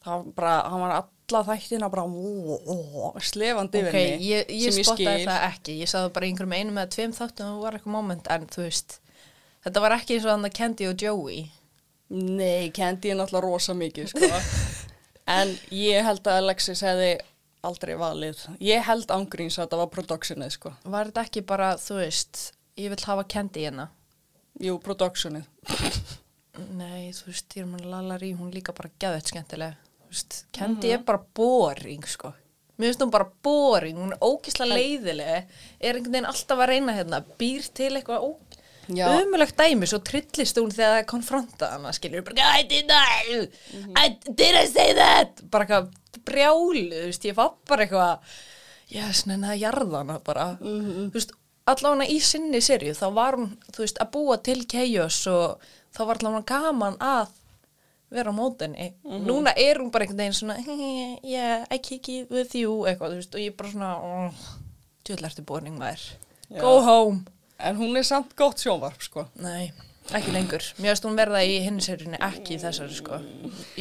[0.05, 2.11] Það bara, hann var alla þættina bara ó,
[2.55, 4.27] ó, ó, slefandi ok, yfir henni.
[4.29, 5.31] ég, ég sem spottaði skil.
[5.31, 7.95] það ekki, ég sagði bara í einhverjum einum eða tveim þáttum og það var eitthvað
[7.97, 8.99] moment, en þú veist,
[9.67, 11.41] þetta var ekki eins og þannig Candy og Joey.
[12.13, 14.31] Nei, Candy er náttúrulega rosa mikið, sko.
[15.39, 17.11] en ég held að Alexis hefði
[17.67, 18.45] aldrei valið.
[18.63, 20.77] Ég held ángríns að þetta var productionið, sko.
[20.87, 22.45] Var þetta ekki bara, þú veist,
[22.79, 23.89] ég vil hafa Candy hérna?
[24.63, 25.45] Jú, productionið.
[26.77, 29.77] Nei, þú veist, ég er mann Lalari, hún er líka bara gæðvett skemmtileg.
[30.07, 32.33] Þú veist, Candy er bara boring, sko.
[32.77, 36.97] Mér finnst hún bara boring, hún er ógisla leiðileg, er einhvern veginn alltaf að reyna
[36.97, 38.31] hérna, býr til eitthvað ó...
[38.87, 39.09] Já.
[39.19, 43.57] Umulegt dæmi, svo trillist hún þegar það er konfronta hana, skiljur, bara, I did that,
[43.99, 48.37] I didn't say that, bara eitthvað brjálu, þú veist, ég var bara eitthvað,
[48.95, 51.35] yes, neina, jarðana bara, þú veist,
[51.67, 56.01] allavega í sinni serju, þá var hún, þú veist, að búa til chaos og þá
[56.09, 57.33] var allavega gaman að
[58.17, 58.93] vera á mótinni.
[59.27, 60.59] Núna er hún bara einhvern veginn svona,
[61.27, 64.29] yeah, I kick it with you, eitthvað, þú veist, og ég er bara svona,
[65.07, 66.07] djöðlega ertu boring maður,
[66.47, 66.61] Já.
[66.63, 67.25] go home.
[67.59, 69.25] En hún er samt gott sjónvarp, sko.
[69.41, 69.73] Nei,
[70.15, 70.63] ekki lengur.
[70.77, 73.19] Mér finnst hún verða í hinserinni, ekki í þessari, sko.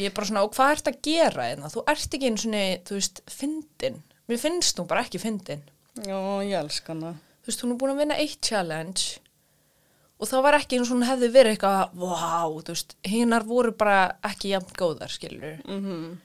[0.00, 1.70] Ég er bara svona, og hvað ert að gera hérna?
[1.70, 4.00] Þú ert ekki einu svona, þú veist, fyndin.
[4.26, 5.62] Mér finnst hún bara ekki fyndin.
[6.02, 7.14] Já, ég elsk hana.
[7.46, 9.20] Þú veist, hún er búin að vinna eitt challenge
[10.16, 13.70] og það var ekki eins og hún hefði verið eitthvað, vá, þú veist, hinnar voru
[13.78, 15.60] bara ekki jafn góðar, skilur.
[15.62, 16.16] Mm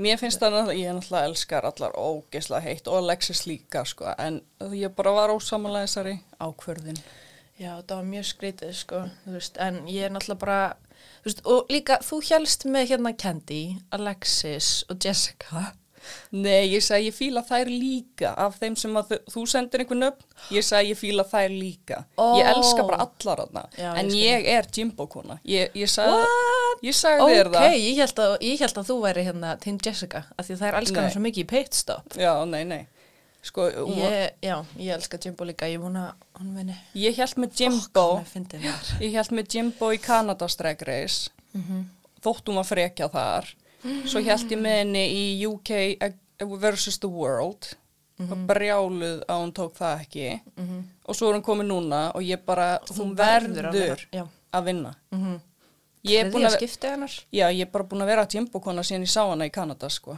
[0.00, 4.38] Mér finnst það náttúrulega, ég náttúrulega elskar allar ógeðslega heitt og Alexis líka, sko, en
[4.72, 7.00] ég bara var ósamanlega þessari ákverðin.
[7.60, 10.62] Já, það var mjög skrítið, sko, þú veist, en ég er náttúrulega bara,
[11.20, 13.60] þú veist, og líka, þú helst með hérna Candy,
[13.92, 15.74] Alexis og Jessica.
[16.32, 20.22] Nei, ég sagði ég fíla þær líka af þeim sem að þú sendir einhvern upp,
[20.50, 22.04] ég sagði ég fíla þær líka.
[22.18, 22.36] Ó.
[22.38, 23.42] Ég elska bara allar
[23.78, 25.38] Já, en ég ég er Jimbo-kona.
[25.44, 26.24] Ég, ég sagði,
[26.88, 27.76] ég sagði þér Ok, það.
[27.82, 31.02] ég held, að, ég held að þú væri hérna Team Jessica, af því er elskar
[31.02, 32.16] hann svo mikið í pitstop.
[32.16, 32.86] Já, nei, nei.
[33.42, 36.76] Sko, var- Ég, já, ég elska Jimbo líka, ég vona hann vinni.
[36.94, 38.22] ég held með Jimbo,
[38.62, 39.00] þar.
[39.02, 41.84] ég held með Jimbo í Kanadas Drag Race, Mhm.
[42.22, 43.44] þótt hún var frekja þar.
[44.06, 45.70] Svo held ég með henni í UK
[46.60, 47.74] versus the world,
[48.20, 50.40] og brjáluð að hún tók það ekki.
[50.56, 50.82] Mhm.
[51.08, 54.94] Og svo er hún komið núna og ég bara, hún verður að vera- að vinna.
[55.12, 55.40] Mhm.
[56.04, 57.08] Ég er búin að, hennar.
[57.32, 60.16] já, ég er bara búin að vera Jimbo-kona síðan ég sá hana í Kanada, sko.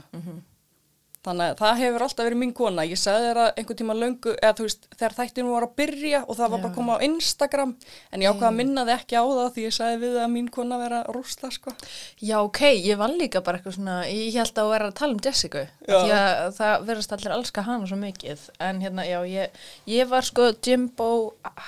[1.25, 2.85] Þannig að það hefur alltaf verið mín kona.
[2.85, 6.37] Ég sagði að einhvern tíma löngu, eða þú veist, þegar þættinu var að byrja og
[6.37, 7.73] það var bara að koma á Instagram,
[8.13, 10.51] en ég ákvað að minna þið ekki á það því ég sagði við að mín
[10.53, 11.75] kona vera rúsla, sko.
[12.21, 15.25] Já, ok, ég var líka bara eitthvað svona, ég held að vera að tala um
[15.25, 15.97] Jessica, Já.
[15.97, 19.61] því að það verðast allir elska hana svo mikið, en hérna, já, ég,
[19.97, 21.13] ég var sko Jimbo,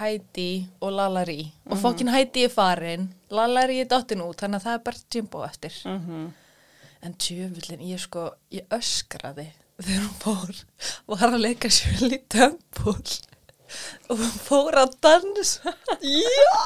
[0.03, 0.51] Heidi
[0.85, 4.91] og Lalari, og fokkin Heidi er farin, Lalari er dottin út, þannig að það er
[4.91, 5.81] bara Jimbo eftir.
[5.89, 6.27] Mm -hmm.
[7.07, 9.45] En tjöfullin, ég sko, ég öskraði
[9.79, 10.57] þegar hún fór,
[11.07, 12.97] var að leika Shirley Temple
[14.11, 15.75] og hún fór að dansa.
[16.03, 16.57] Já!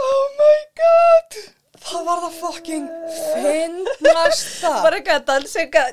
[0.00, 1.36] Oh my god!
[1.80, 2.88] Það var það fucking
[3.44, 4.72] finnasta.
[4.82, 5.92] Bara eitthvað að dansa eitthvað.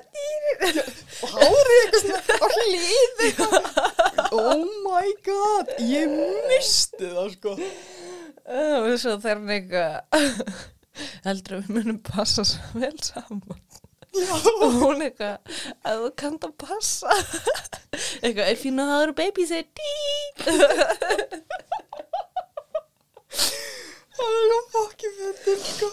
[1.27, 3.29] Og hárið eitthvað á hliði.
[4.31, 6.17] Oh my god, ég
[6.49, 7.53] misti það, sko.
[8.47, 10.73] Uh, og svo hann eitthvað
[11.25, 13.59] heldur að við munum passa svo vel saman
[14.17, 17.11] og hún eitthvað að þú kannt að passa
[18.23, 19.91] eitthvað if you know how to babysit dí
[24.17, 25.89] Það er svo fucking fyndin, sko.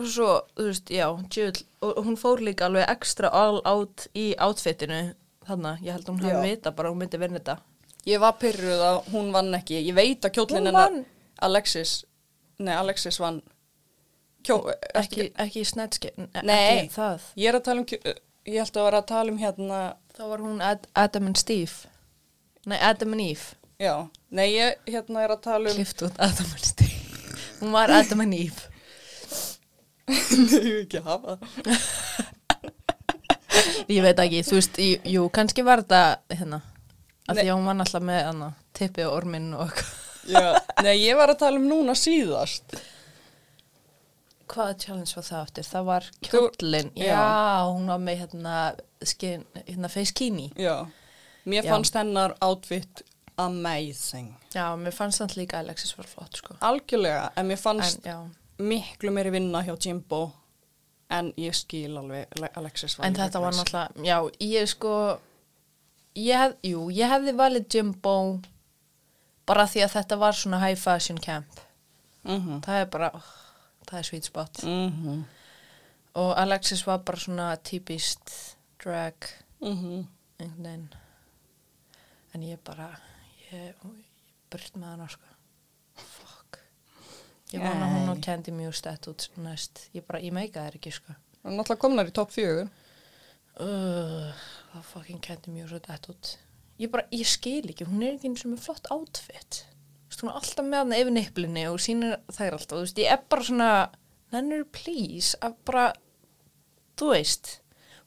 [0.00, 1.52] og svo, þú veist, já, djöl
[1.86, 5.02] og hún fór líka alveg ekstra all out í outfitinu
[5.46, 6.40] þannig, ég held að hún Já.
[6.42, 7.58] vita bara að hún myndi vinna þetta
[8.04, 9.78] Ég var pyrruð að hún vann ekki.
[9.80, 10.96] Ég veit að kjólinn Hún hennar.
[11.46, 11.92] Alexis,
[12.60, 13.38] nei Alexis vann
[14.44, 14.58] kjó,
[15.00, 16.84] ekki, ekki í snetski Nei.
[16.84, 17.98] ekki Ég er að tala um, kjó,
[18.48, 19.80] ég held að vera að tala um hérna,
[20.16, 21.90] þá var hún Ad Adam and Steve
[22.68, 23.94] nei, Adam and Eve já,
[24.30, 28.24] nei ég hérna er að tala um, klift út Adam and Steve hún var Adam
[28.24, 28.70] and Eve
[30.06, 31.38] nei ég vil ekki hafa.
[33.88, 36.60] Ég veit ekki, þú veist, jú, jú kannski var þetta hérna,
[37.28, 37.42] að Nei.
[37.42, 39.72] því að hún var alltaf með hana, tippi og orminn og.
[40.24, 42.76] Já, nei ég var að tala um núna síðast.
[44.48, 45.66] Hvaða challenge var það aftur?
[45.68, 47.06] Það var kjóllin, já.
[47.12, 47.64] já.
[47.70, 48.54] hún var með hérna,
[49.02, 50.50] skin, hérna face kini.
[50.56, 50.86] Já.
[51.44, 51.70] Mér Já.
[51.74, 53.02] fannst hennar outfit
[53.36, 54.30] amazing.
[54.54, 56.54] Já, mér fannst það líka Alexis var flott, sko.
[56.60, 58.16] Algjörlega, en mér En, fannst já,
[58.58, 60.30] miklu meiri vinna hjá Jimbo
[61.10, 65.18] en ég skil alveg Ale- Alexis en líka þetta var náttúrulega, já, ég sko,
[66.16, 68.40] ég hef, jú, ég hefði valið Jimbo
[69.46, 71.60] bara því að þetta var svona high fashion camp.
[72.24, 72.62] Mhm.
[72.64, 73.32] Það er bara, oh,
[73.86, 74.62] það er sweet spot.
[74.64, 75.24] Mhm.
[76.14, 79.14] Og Alexis var bara svona típist drag,
[79.60, 80.06] Mhm.
[80.40, 80.88] einhvern veginn.
[82.34, 82.88] En ég bara,
[83.52, 83.74] ég, ég
[84.50, 85.22] burt með hana, sko.
[85.96, 86.58] Fuck.
[87.52, 88.20] Ég vona hún og.
[88.22, 89.88] Candy mjög stætt út næst.
[89.94, 91.14] Ég bara, ég meika þær ekki, sko.
[91.42, 92.70] Það er náttúrulega komnar í topp fjögur.
[93.60, 94.32] Uh,
[94.74, 96.36] það fucking Candy mjög svo dætt út.
[96.80, 99.64] Ég bara, ég skil ekki, hún er ekki eins og með flott outfit.
[100.22, 102.76] Hún er alltaf með hana yfir nipplinni og sýnir þær alltaf.
[102.76, 103.70] Þú veist, ég er bara svona,
[104.34, 105.86] nennur please, að bara,
[107.00, 107.60] þú veist,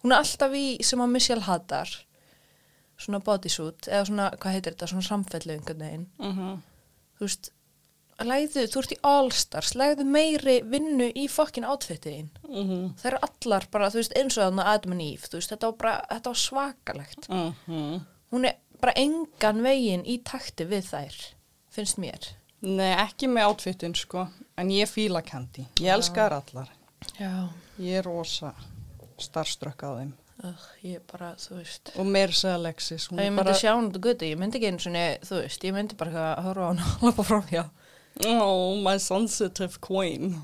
[0.03, 1.91] hún er alltaf í sem að Michelle hattar,
[2.97, 6.07] svona bodysuit, eða svona, hvað heitir þetta, svona samfellu einhvern veginn.
[6.19, 6.57] Mhm.
[7.17, 7.51] Þú veist,
[8.25, 12.29] læðu, þú ert í All-Stars, læðu meiri vinnu í fucking outfitiðin.
[12.47, 12.95] Mhm.
[12.97, 15.71] Það eru allar bara, þú veist, eins og þarna Adam and Eve, þú veist, þetta
[15.71, 17.29] var bara, þetta var svakalegt.
[17.29, 18.05] Mhm.
[18.31, 21.15] Hún er bara engan veginn í takti við þær,
[21.77, 22.31] finnst mér.
[22.65, 24.25] Nei, ekki með outfitin sko,
[24.57, 25.67] en ég fíla Candy.
[25.77, 26.71] Ég elskar allar.
[27.19, 27.49] Já.
[27.77, 28.55] Ég er rosa
[29.21, 30.15] starfströkk á þeim.
[30.45, 31.91] Ugh, ég bara, þú veist.
[31.97, 33.55] Og meir segja Alexis, ég myndi bara...
[33.57, 36.43] sjá hún á götu, ég myndi ekki einu svona, þú veist, ég myndi bara að
[36.45, 37.63] horfa á hún og lappa frá hjá.
[38.25, 40.37] Oh, my sensitive queen.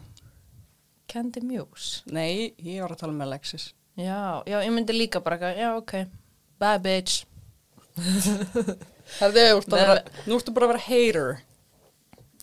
[1.10, 2.02] Candy Muse.
[2.14, 3.70] Nei, ég var að tala með Alexis.
[3.98, 6.00] Já, já, ég myndi líka bara já, ok,
[6.62, 7.26] bye bitch.
[9.20, 9.98] Herði, Nei, vera,
[10.28, 11.34] nú ertu bara að vera hater.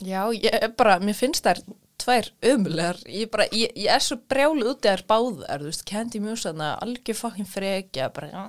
[0.00, 1.60] Já, ég er bara, mér finnst þær
[2.00, 6.20] tvær ömulegar, ég bara, ég, ég er svo brjálu út eða báðar, þú veist, Candy
[6.22, 8.46] Muse algjör fucking frekja, bara,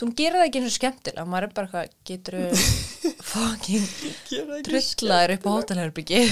[0.00, 2.38] hún gerir það ekki eins og skemmtilega, maður er bara eitthvað, getur
[3.32, 3.86] fucking
[4.66, 6.22] trullaður upp á hótelherbyggi,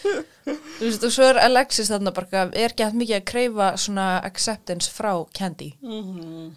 [0.00, 4.12] þú veist, og svo er Alexis þarna bara, er ekki að mikið að kreyfa svona
[4.24, 6.54] acceptance frá Candy, Mm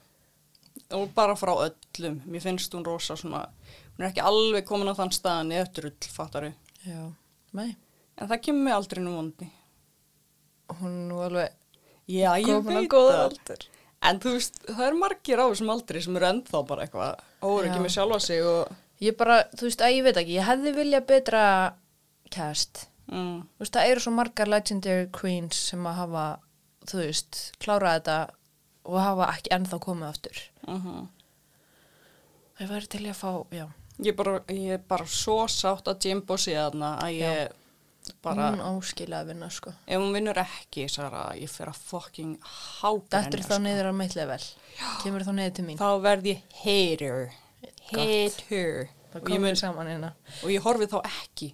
[0.90, 2.16] Og bara frá öllum.
[2.26, 3.44] Mér finnst hún rosa svona,
[4.00, 6.54] hún er ekki alveg komin á þann staðan í ötrull, fattaru.
[6.88, 7.02] já,
[7.54, 7.76] nei,
[8.20, 9.48] En það kemur mig aldrei nú vondi.
[10.80, 11.52] hún er nú alveg
[12.10, 13.66] Já, komin á góða aldur.
[14.02, 17.20] En þú veist, það er margir á þessum aldri sem eru ennþá bara eitthvað
[17.68, 17.80] Já.
[17.84, 18.72] með sjálfa sig og...
[19.04, 21.44] Ég bara, þú veist, að ég veit ekki, ég hefði viljað betra
[22.32, 22.88] cast.
[23.12, 26.26] Mm, Þú veist, það eru svo margar legendary queens sem að hafa,
[26.88, 28.18] þú veist, klárað þetta
[28.90, 30.42] og hafa ekki ennþá komið aftur.
[30.68, 30.90] uh
[32.60, 33.66] Það væri til ég að fá, já,
[34.04, 37.58] ég, bara, ég er bara svo sátt að Jimbo sé þarna að ég
[38.24, 38.50] bara...
[38.54, 39.74] hún áskilja að vinna, sko.
[39.86, 43.94] Ef hún vinnur ekki, Sara, ég fer að fucking háta Þetta er þá niður á
[44.00, 44.40] mitt level.
[45.04, 45.80] Kemur þá niður til mín.
[45.82, 47.38] Þá verð ég hater.
[47.92, 48.92] Hater.
[49.10, 50.12] Það við saman hérna.
[50.44, 51.54] og ég horfi þá ekki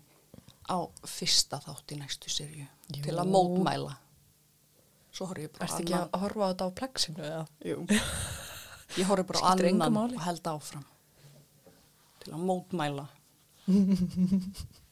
[0.68, 0.78] á
[1.08, 2.66] fyrsta þátt í næstu Jú.
[3.06, 3.94] til að mótmæla.
[5.16, 7.46] Svo horfi ég bara Ertu ekki að horfa á þetta á plexinu eða?
[7.64, 7.78] Jú.
[9.00, 10.84] Ég horfi bara annan og held áfram
[12.26, 13.06] til að mótmæla.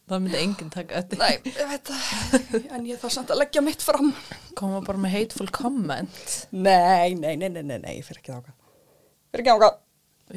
[0.03, 1.17] Það myndi enginn taka þetta.
[1.21, 4.09] Nei, ég veit það, en ég þarf samt að leggja mitt fram.
[4.59, 6.33] Koma bara með hateful comment.
[6.51, 8.51] Nei, nei, nei, nei, nei, nei, ég fer ekki þáka.
[9.31, 9.69] Fer ekki þáka.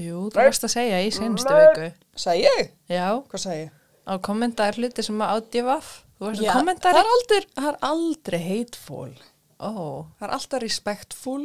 [0.03, 1.89] Jú, þú varst að segja í senstu viku.
[2.21, 2.71] Segði ég?
[2.95, 3.75] Já, Hvað segi ég?
[4.07, 5.91] á kommentaðar hluti sem að ádjöfaf.
[6.17, 6.95] Þú varst Já, að kommentaði.
[6.95, 9.13] það er aldrei, það er aldrei hateful.
[9.57, 9.73] Ó,
[10.21, 11.43] Það er alltaf respektful,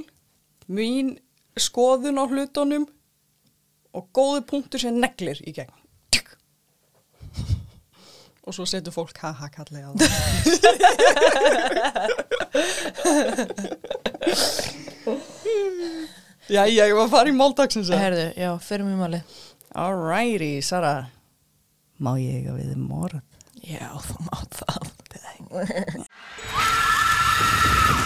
[0.72, 1.12] mín
[1.60, 2.86] skoðun á hlutunum
[3.98, 5.74] og góði punktur sem neglir í gegn.
[6.14, 6.28] Tjúk.
[8.48, 10.12] Og svo setur fólk haha kallið á það.
[16.52, 17.90] Já, ég var að fara í máldagsins.
[17.96, 19.20] herðu, já, fyrir mér máli.
[19.78, 21.08] Alrighty, Sara.
[22.02, 23.22] Má ég eiga við morð?
[23.64, 24.84] Já, þú mátt það.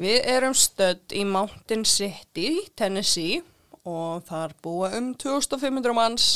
[0.00, 2.46] Við erum stödd í Mountain City,
[2.78, 3.42] Tennessee
[3.84, 6.28] og þar búa um 2500 manns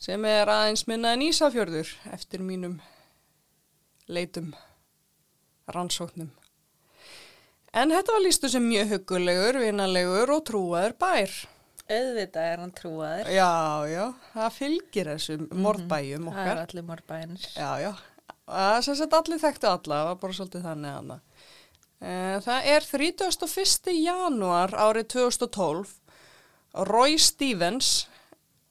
[0.00, 2.78] sem er aðeins minna en Ísafjörður eftir mínum
[4.10, 4.52] leitum
[5.70, 6.30] rannsóknum.
[7.70, 11.34] En þetta var lístu sem mjög huggulegur, vinalegur og trúaður bær.
[11.90, 13.28] Auðvitað er hann trúaður.
[13.34, 13.50] Já,
[13.90, 14.04] já,
[14.34, 16.50] það fylgir þessum morðbæjum Það okkar.
[16.54, 17.46] er allir morbænir.
[17.54, 17.92] Já, já.
[18.50, 21.16] Það er sem sagt allir þekktu alla, það var bara svolítið þannig hana.
[21.20, 21.29] Það
[22.00, 23.92] er 31.
[24.00, 25.96] janúar árið 2012
[26.88, 28.06] Roy Stevens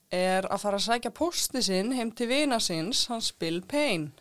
[0.10, 4.12] er að fara að sækja posti sinn heim til vina sinns, hans Bill Payne.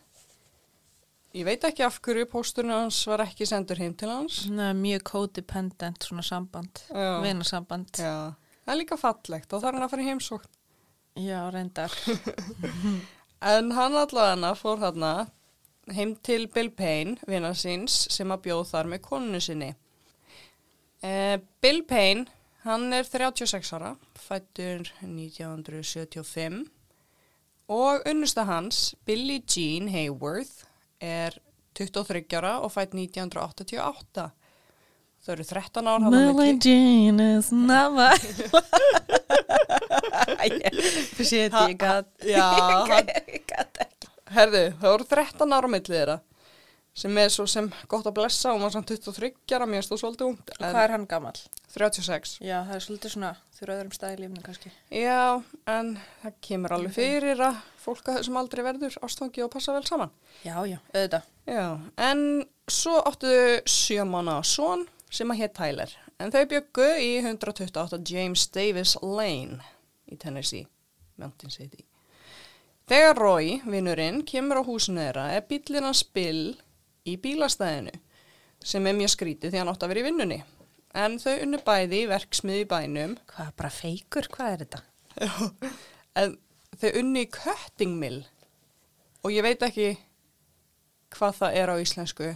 [1.33, 4.43] Ég veit ekki af hverju pósturinn hans var ekki sendur heim til hans.
[4.49, 8.01] Nei, mjög codependent svona samband, vinasamband.
[8.01, 8.33] Já,
[8.65, 10.53] það er líka fallegt og það er hann að fara í heimsókn.
[11.19, 11.95] Já, reyndar.
[13.39, 15.09] En hann allavega fór þarna
[15.95, 19.71] heim til Bill Payne, vina síns, sem að bjóð þar með konunu sinni.
[21.03, 22.25] Eh, Bill Payne,
[22.65, 26.65] hann er 36 ára, fættur 1975
[27.69, 30.65] og unnusta hans, Billie Jean Hayworth,
[30.99, 31.37] er
[31.77, 34.29] 23 ára og fætt 1988.
[35.19, 36.53] Þau eru 13 ár milli.
[36.63, 38.15] Jean is not my...
[41.19, 43.98] Séð Ha- ég hann- ég gat ekki.
[44.29, 46.17] Herðu, það voru 13 ára á milli þeirra
[46.99, 50.27] sem er svo sem gott að blessa og maður samt 23 ára, mér stóð svolítið
[50.31, 51.35] ungt Og hvað er hann gammal?
[51.73, 54.71] 36 Já, það er svolítið svona þurra öðrum staði í lífinu kannski.
[54.95, 55.21] Já,
[55.69, 55.91] en
[56.23, 60.13] það kemur alveg fyrir að fólk þessum aldrei verður ástfangi og passa vel saman
[60.43, 61.27] Já, já, auðvitað.
[61.49, 61.65] Já,
[62.09, 62.23] en
[62.69, 63.33] svo áttu
[63.69, 68.97] sjö mánu á son sem að hétt Tyler en þau byggu í 128 James Davis
[69.01, 69.61] Lane
[70.09, 70.65] í Tennessee,
[71.21, 71.85] Mountain City
[72.89, 76.55] Þegar Roy, vinnurinn, kemur á húsinu þeirra er bíllinn hans Bill
[77.05, 77.91] í bílastæðinu
[78.65, 80.39] sem er mjög skrítið því hann átt að vera í vinnunni.
[80.97, 84.25] En þau unnu bæði í verksmiði í bænum Hvað, bara feikur?
[84.33, 84.81] Hvað er þetta?
[86.23, 86.33] en
[86.81, 88.23] þau unnu í cutting mill
[89.21, 89.91] og ég veit ekki
[91.13, 92.31] hvað það er á íslensku.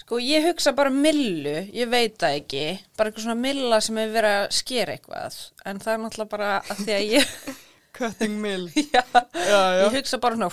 [0.00, 2.64] Sko, ég hugsa bara millu, ég veit það ekki,
[2.96, 6.50] bara eitthvað svona milla sem hefur verið að skera eitthvað, en það er náttúrulega bara
[6.62, 7.36] að því að ég,
[7.94, 8.66] Cutting mill.
[8.74, 10.50] ég hugsa bara svona,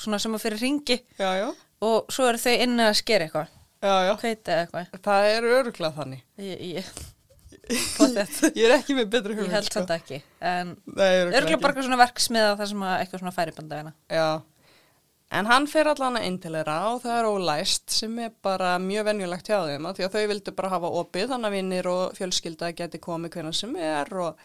[0.00, 1.48] svona sem að fyrir ringi Já, já.
[1.84, 6.24] og svo eru þau inni að skera eitthvað, eitthvað, Það er öruglega þannig.
[6.40, 6.90] ég, ég,
[8.56, 9.54] Ég er ekki með betri ég hugmynd.
[9.56, 10.18] held þetta ekki,
[11.26, 11.56] örgulega ekki.
[11.62, 13.92] bara eitthvað svona verksmiða það sem að eitthvað svona færibandagina.
[14.12, 14.26] Já.
[15.36, 18.76] En hann fer allan að inn til þeirra og það er ólæst sem er bara
[18.78, 22.14] mjög venjulegt hjá þeim því að þau vildu bara hafa opið þannig að vinnir og
[22.14, 24.44] fjölskylda geti komið hvernig sem er og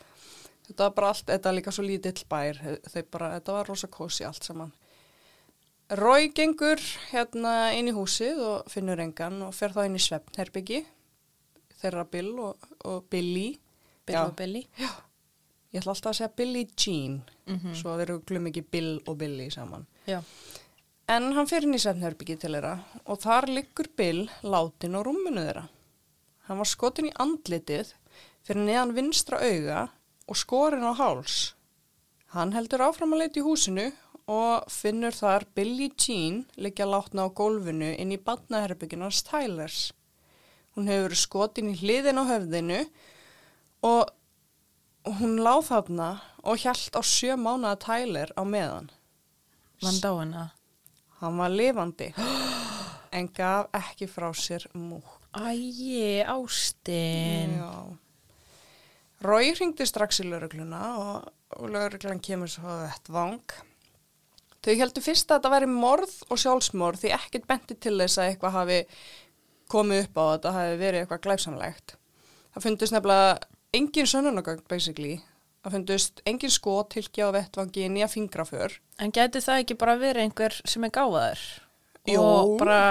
[0.71, 3.87] þetta var bara allt, þetta er líka svo lítill bær, þau bara, þetta var rosa
[3.91, 4.71] kósi allt saman.
[5.91, 6.79] Rói gengur
[7.11, 10.85] hérna inn í húsið og finnur engan og fer þá inn í svefnherbyggi
[11.81, 13.57] þeirra Bill og, og Billy.
[14.07, 14.23] Bill Já.
[14.29, 14.61] og Billy.
[15.71, 17.75] Ég ætla alltaf að segja Billy Jean, Mhm.
[17.75, 19.85] svo þeir eru glum ekki Bill og Billy saman.
[20.07, 20.21] Já,
[21.11, 25.41] En hann fer inn í svefnherbyggi til þeirra og þar liggur Bill látin á rúmunu
[25.43, 25.67] þeirra.
[26.47, 27.91] Hann var skotin í andlitið
[28.47, 29.89] fyrir neðan vinstra auga
[30.31, 31.51] og skorin á háls.
[32.31, 33.89] Hann heldur áfram að leita í húsinu
[34.31, 39.79] og finnur þar Billie Jean liggja látna á gólfinu inn í badnaherbygginu hans Tylers.
[40.77, 42.79] Hún hefur skotin í hliðin á höfðinu
[43.83, 44.13] og
[45.19, 46.09] hún láð þarna
[46.47, 48.87] og hjælt á sjö mánuða Tyler á meðan.
[49.81, 50.53] vann dáin að.
[51.19, 52.13] Hann var lifandi
[53.17, 55.17] en gaf ekki frá sér múk.
[55.35, 57.59] Æi, Ástin.
[57.59, 57.97] Já.
[59.21, 63.57] Rói hringdi strax í laurugluna og, og lauruglan kemur svo að þetta vang.
[64.61, 68.31] Þau heldur fyrst að þetta væri morð og sjálfsmorð því ekkert benti til þess að
[68.31, 68.79] eitthvað hafi
[69.71, 71.95] komið upp á þetta hafi verið eitthvað glæpsamlegt.
[72.51, 73.31] Það fundist nefnilega
[73.77, 75.19] engin sönnunagögn basically.
[75.61, 78.77] Það fundist engin skot tilkja á vettvangi nýja fingraför.
[79.01, 81.45] En gæti það ekki bara verið einhver sem er gáðaður?
[82.09, 82.21] Jú.
[82.21, 82.81] Og bara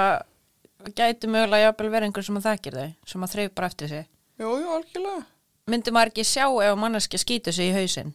[0.95, 4.09] gæti mögulega jafnvel verið einhver sem að þekkir þau, sem að þreif bara eftir sig.
[4.41, 5.27] Jú, jú, algjörlega.
[5.71, 8.13] Myndi maður ekki sjá ef manneskja skýtur sig í hausinn?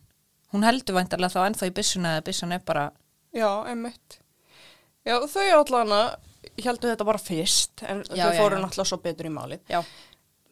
[0.53, 2.89] Hún heldur væntarlega þá ennþá í byssuna eða byssan er bara,
[3.35, 4.19] Já, einmitt.
[5.05, 5.99] Já, þau allana
[6.63, 9.63] heldur þetta bara fyrst, en Já, þau fóru náttúrulega svo betur í málið.
[9.71, 9.81] já,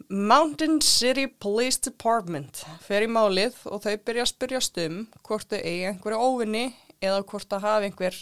[0.09, 5.59] Mountain City Police Department fer í málið og þau byrja að spyrjast um hvort þau
[5.61, 6.65] eigi einhverju óvinni
[7.01, 8.17] eða hvort það hafi einhver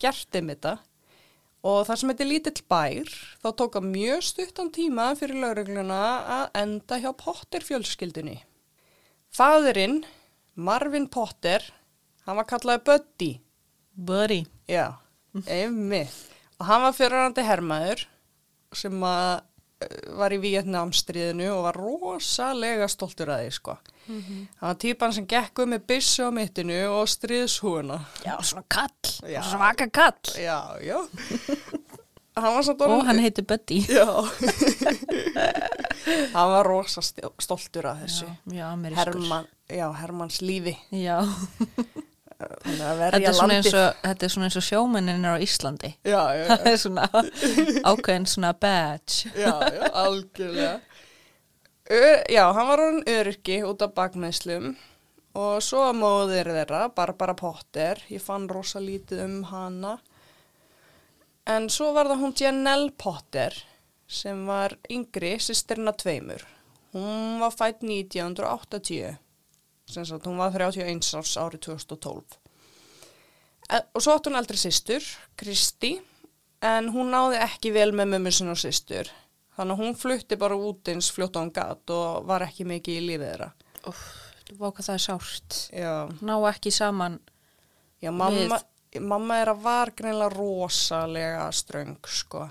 [0.00, 0.72] gert um þetta.
[1.66, 3.08] Og þar sem þetta er lítill bær,
[3.42, 6.02] þá tóka mjög stuttan tíma fyrir laurugluna
[6.36, 8.36] að enda hjá Potter fjölskyldunni.
[9.34, 10.04] Fadurinn,
[10.54, 11.64] Marvin Potter,
[12.26, 13.32] hann var kallaði Buddy.
[13.94, 14.44] buddy.
[14.70, 15.00] Já,
[15.46, 16.14] einmitt.
[16.58, 18.06] Og hann var fyrirrandi hermaður
[18.74, 19.42] sem að
[20.18, 23.76] var í Vietnamstríðinu og var rosalega stoltur að því, sko.
[24.08, 27.98] Hann var típan sem gekk um með byssu á mittinu og stríðshúuna.
[28.24, 29.42] Já, svona kall, Já.
[29.46, 30.32] svaka kall.
[30.40, 30.98] Já, já.
[32.38, 33.80] hann Og hann heitir Buddy.
[33.86, 34.06] Já.
[36.34, 38.28] hann var rosa sti- stoltur að þessu.
[38.54, 39.14] Já, amerískur.
[39.14, 40.76] Herman, já, Hermans lífi.
[40.90, 41.20] Já,
[42.38, 45.90] þetta er, svona eins og, þetta er svona eins og sjómennin er á Íslandi.
[46.06, 46.50] Já, já, já.
[46.52, 47.06] Það er svona
[47.90, 49.32] ákveðin svona badge.
[49.34, 49.54] Já,
[50.04, 50.76] algjörlega.
[51.88, 54.74] Ö, já, hann var orðin öryrki út af bakmeðslum
[55.38, 59.96] og svo móðir þeirra, Barbara Potter, ég fann rosa lítið um hana.
[61.48, 63.56] En svo var það hún Janelle Potter
[64.08, 66.44] sem var yngri, sýstirna tveimur.
[66.92, 69.27] Hún var fætt 1980, sem
[69.92, 72.38] sagt hún var 31 árs árið 2012.
[73.68, 75.04] En, og svo átt hún eldri sýstur,
[75.36, 75.94] Kristi,
[76.64, 79.10] en hún náði ekki vel með mömmu sinna og sýstur.
[79.58, 82.98] Þannig að hún flutti bara út eins fljótt á hann gatt og var ekki mikið
[83.00, 83.48] í lífið þeirra.
[83.90, 84.02] Úf,
[84.60, 85.58] váka það er sárt.
[85.74, 87.18] Já, Ná ekki saman.
[88.00, 88.60] já mamma,
[89.00, 92.48] mamma er að var greinlega rosalega ströng, sko.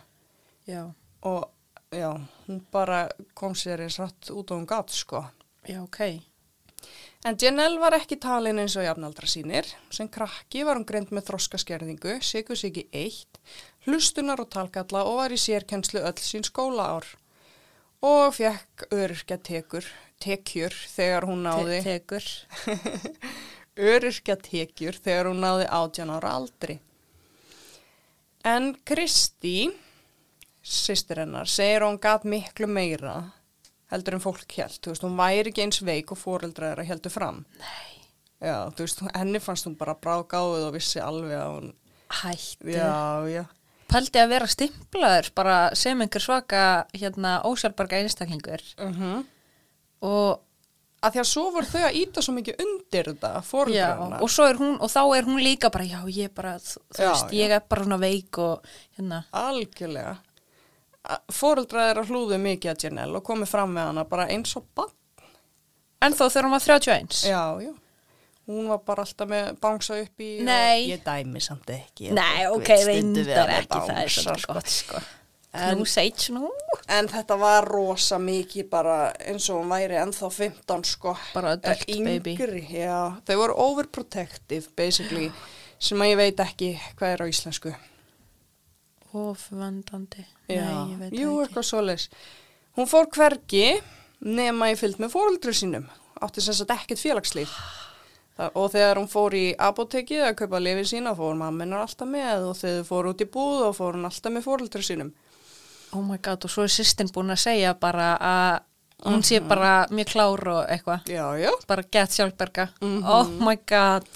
[0.68, 0.84] Já,
[1.24, 1.46] Og
[1.92, 2.12] já,
[2.48, 5.24] hún bara kom sér eins rætt út á hann gatt, sko.
[5.68, 6.00] já, ok.
[7.26, 9.66] En Janelle var ekki talin eins og jafnaldra sínir.
[9.90, 13.40] Sem krakki var hún greint með þroskaskerðingu, í eitt,
[13.88, 17.08] hlustunar og talkalla og var í sérkennslu öll sín skólaár.
[18.06, 19.86] Og fekk öryrkja tekur,
[20.22, 22.28] tekjur þegar hún náði, Te tekur.
[23.96, 26.78] öryrkja tekjur þegar hún náði 18 ára aldri.
[28.46, 29.72] En Kristi,
[30.62, 33.18] sýstir hennar, segir hún gat miklu meira
[33.92, 34.80] heldur en fólk held.
[34.84, 37.44] Þú veist, hún væri ekki eins veik og fóreldra þeirra heldur fram.
[37.60, 37.94] Nei.
[38.44, 41.70] Já, þú veist, henni fannst hún bara bráðgáðið og vissi alveg að hún,
[42.22, 42.70] Hættu.
[42.70, 42.92] já,
[43.34, 43.46] já,
[43.88, 46.62] Pældi að vera stimplaður bara sem einhver svaka
[46.94, 49.24] hérna ósjálfbarga einstaklingur uh
[50.06, 50.42] og,
[51.02, 54.20] að því að svo voru þau að íta svo mikið undir þetta, fóreldrarna.
[54.22, 57.38] og, og þá er hún líka bara já ég bara, þú þú Já, veist, já.
[57.42, 58.68] ég er bara svona veik og
[58.98, 60.18] hérna Algjörlega.
[61.32, 64.92] Fóreldra þeirra hlúðu mikið að Janelle og komið fram með hana bara eins og bann.
[66.02, 67.74] En þó þegar hún var 31 Já, já.
[68.48, 70.84] Hún var bara alltaf með bánsa upp í Nei.
[70.86, 72.12] og ég dæmi samt ekki.
[72.16, 74.54] Nei, ok, reyndar ekki, það er svolítið sko.
[74.54, 75.02] gott sko
[75.58, 76.50] En- Nú
[76.90, 81.16] En þetta var rosa mikið bara eins og hún væri ennþá 15 sko.
[81.34, 82.36] Bara adult Eh, baby.
[82.38, 83.16] Yngri, já.
[83.26, 85.32] Þau voru overprotective basically
[85.80, 87.76] sem að ég veit ekki hvað er á íslensku.
[89.14, 92.08] Ofvandandi Já, Nei, jú, eitthvað svoleiðis.
[92.78, 93.82] Hún fór hvergi
[94.22, 95.88] nema ég fylgd með fóreldru sínum.
[96.22, 97.52] Átti sem sagt ekkert félagslíf.
[98.54, 102.56] Og þegar hún fór í apotekið að kaupa lifið sína fór mamminar alltaf með og
[102.60, 105.12] þegar þau fór út í búð og fór hún alltaf með fóreldru sínum.
[105.96, 108.60] Oh my god, og svo er sýstin búin að segja bara að
[109.08, 111.52] hún sé bara mjög klár og eitthvað Já, já.
[111.70, 113.04] bara gett sjálfberga Mhm.
[113.06, 114.08] Oh my god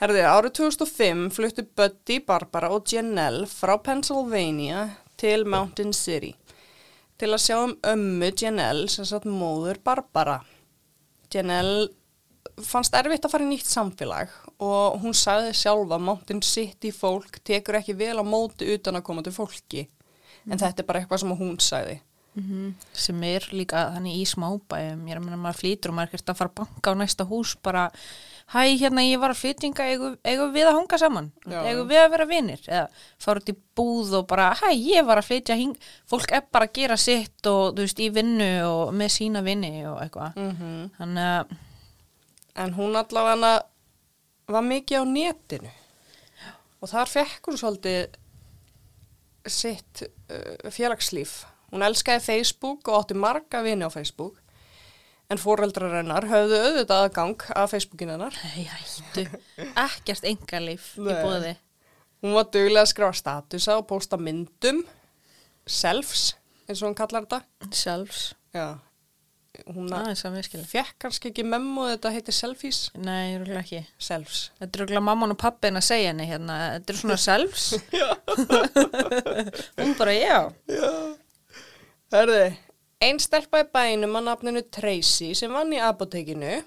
[0.00, 4.88] Herði, árið 2005 fluttu Buddy, Barbara og Janelle frá Pennsylvania
[5.22, 6.34] til Mountain City
[7.22, 10.40] til að sjá um ömmu Janelle sem satt móður Barbara.
[11.30, 11.92] Janelle
[12.66, 17.78] fannst erfitt að fara í nýtt samfélag og hún sagði sjálfa Mountain City fólk tekur
[17.78, 19.86] ekki vel á móti utan að koma til fólki.
[20.50, 22.00] En þetta er bara eitthvað sem hún sagði.
[22.40, 22.74] -hmm.
[22.92, 26.12] sem er líka þannig í smábæum ég er að menna maður flýtur og maður er
[26.12, 27.90] ekkert að fara að banka á næsta hús bara
[28.52, 29.84] hæ hérna ég var að flytjinga
[30.24, 32.86] eigum, við að hanga saman eigum við að vera vinir eða
[33.18, 35.76] fara út í búð og bara hæ ég var að flytja hing
[36.06, 39.86] fólk er bara að gera sitt og þú veist í vinnu og með sína vinni
[39.86, 40.90] og eitthvað Mm -hmm.
[40.98, 41.46] þannig að
[42.54, 43.62] En hún allavega
[44.52, 45.70] var mikið á netinu
[46.82, 48.18] og þar fekk hún svolítið
[49.48, 51.42] sitt uh, félagslíf.
[51.72, 54.38] Hún elskaði Facebook og átti marga vini á Facebook
[55.32, 58.36] en fóreldrar hennar höfðu auðvitað aðgang af Facebookin hennar.
[58.52, 59.24] Nei, hættu,
[59.80, 61.54] ekkert engalíf í búði.
[62.22, 64.82] Hún var duglega að skrifa statusa og posta myndum,
[65.66, 66.34] selfs
[66.68, 67.40] eins og hún kallar þetta.
[67.72, 68.76] Sjálfs, Já,
[69.72, 69.88] hún
[70.68, 73.80] fekk kannski ekki memmu þetta heitir selfies, Nei, rúglega ekki.
[74.00, 74.44] selfs.
[74.60, 77.66] Þetta er rúglega mamman og pappin að segja henni hérna, þetta er svona selfs.
[79.80, 80.38] Hún bara, já.
[82.12, 82.42] Hörðu,
[83.00, 86.58] einn stelpa í bænum að nafninu Tracy sem vann í apotekinu.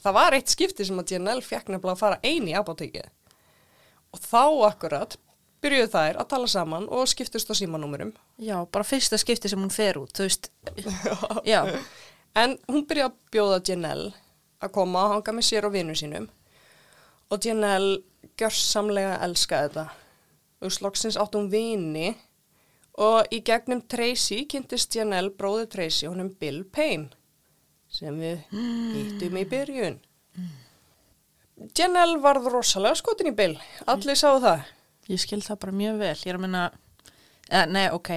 [0.00, 3.08] Það var eitt skipti sem að Janelle fekk nefnilega að fara eini í apotekið.
[4.12, 5.16] Og þá akkurat
[5.64, 8.12] byrjuðu þær að tala saman og skiptust á símanúmurum.
[8.36, 10.50] Já, bara fyrsta skipti sem hún fer út, þú veist.
[11.52, 11.64] Já,
[12.38, 14.10] En hún byrjaði að bjóða Janelle
[14.62, 16.28] að koma og hanga með sér og vinnu sínum.
[17.32, 18.02] Og Janelle
[18.38, 19.86] gjörsamlega elskaði þetta.
[20.60, 22.12] Þú veist, loksins átt hún vini
[23.00, 27.08] og í gegnum Tracy kynntist Janelle bróði Tracy honum Bill Payne
[27.90, 28.42] sem við
[28.94, 29.96] hittum í byrjun.
[31.76, 33.56] Janelle varð rosalega skotin í Bill.
[33.90, 34.62] Allir sáu það.
[35.10, 36.16] ég skil það bara mjög vel.
[36.22, 36.62] Ég er að minna,
[37.50, 38.12] ja, nei, ok.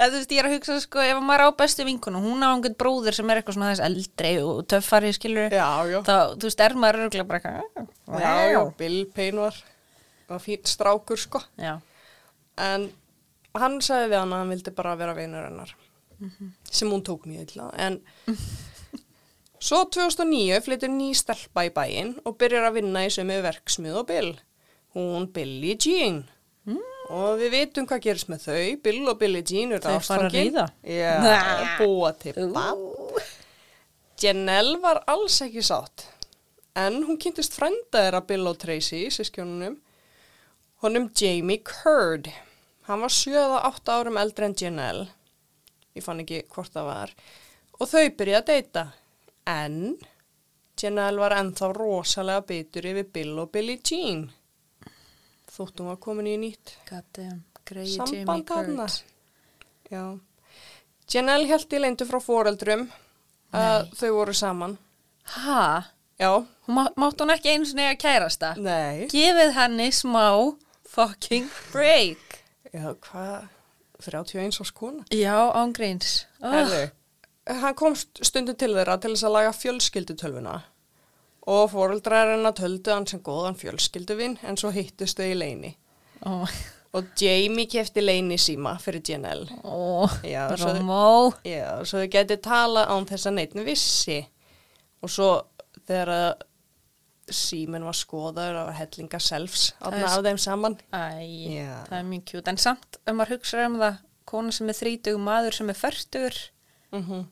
[0.00, 2.48] Eða, þú veist, ég er að hugsa, sko, ef maður á bestu vinkunu, hún á
[2.54, 5.98] einhvern bróðir sem er eitthvað svona þess eldri og töffari, skilur Já, já.
[6.06, 7.90] þá, þú veist, er maður örgulega bara eitthvað,
[8.22, 9.60] Já, já, Bill Payne var,
[10.30, 11.40] var fín strákur sko.
[11.58, 11.76] já,
[12.60, 12.90] En
[13.56, 15.74] hann sagði við hann að hann vildi bara vera vinur hennar
[16.70, 17.70] sem hún tók mjög illa.
[17.80, 18.00] En
[19.60, 24.06] svo 2009 flyttur ný stelpa í bæinn og byrjar að vinna í sömu verksmið og
[24.10, 24.34] Bill.
[24.94, 26.22] Hún Billie Jean.
[27.10, 28.76] Og við vitum hvað gerist með þau.
[28.84, 29.96] Bill og Billie Jean eru að
[30.84, 31.76] já, Nah.
[31.80, 32.84] búa til bann
[34.20, 36.04] Janelle var alls ekki sátt.
[36.76, 39.78] En hún kynntist frænda þeirra Bill og Tracy, sískjónunum
[40.82, 42.30] honum Jamie Curd
[42.88, 45.06] hann var 7-8 árum eldri en Janelle
[45.98, 47.12] ég fann ekki hvort það var
[47.80, 48.84] og þau byrjaði að deyta
[49.50, 49.76] en
[50.80, 54.28] Janelle var ennþá rosalega bitur yfir Bill og Billie Jean
[55.50, 56.76] þótt hún var komin í nýtt
[57.90, 58.46] samband.
[59.90, 60.04] Já.
[61.10, 62.84] Janelle held í leindu frá foreldrum
[63.54, 64.76] að þau voru saman.
[65.44, 65.82] Ha?
[66.20, 66.30] Já,
[66.66, 68.52] Hún má, mátt hún ekki einu sinni að kærasta?
[68.62, 69.06] nei.
[69.10, 70.24] Gefið henni smá
[70.94, 72.40] fucking break.
[72.74, 73.48] Já, hvað?
[74.00, 75.04] 31 árs kona.
[75.12, 76.24] Já, ángríns.
[76.40, 76.52] Oh.
[76.54, 76.82] Herðu,
[77.60, 80.54] hann kom st- stundum til þeirra til þess að laga fjölskyldutölvuna
[81.50, 85.74] og foreldrar hennar töldu hann sem góðan fjölskylduvinn en svo hittust þau í leini.
[86.28, 86.48] Oh.
[86.96, 89.60] Og Jamie kefti leini síma fyrir Janelle.
[89.64, 90.10] Oh.
[90.26, 91.32] Já, svo- Romó.
[91.46, 94.18] Já, svo þau getið tala án þess að neitt vissi
[95.02, 95.30] og svo
[95.86, 96.46] þegar að
[97.36, 101.02] síminn var skoðaður var hellinga selfs af þeim saman Æ,
[101.56, 101.74] Já.
[101.88, 102.48] það er mjög kjút.
[102.52, 104.00] En samt, ef maður hugsa um það,
[104.30, 106.40] kona sem er þrítug, maður sem er færtugur,
[106.96, 107.22] mm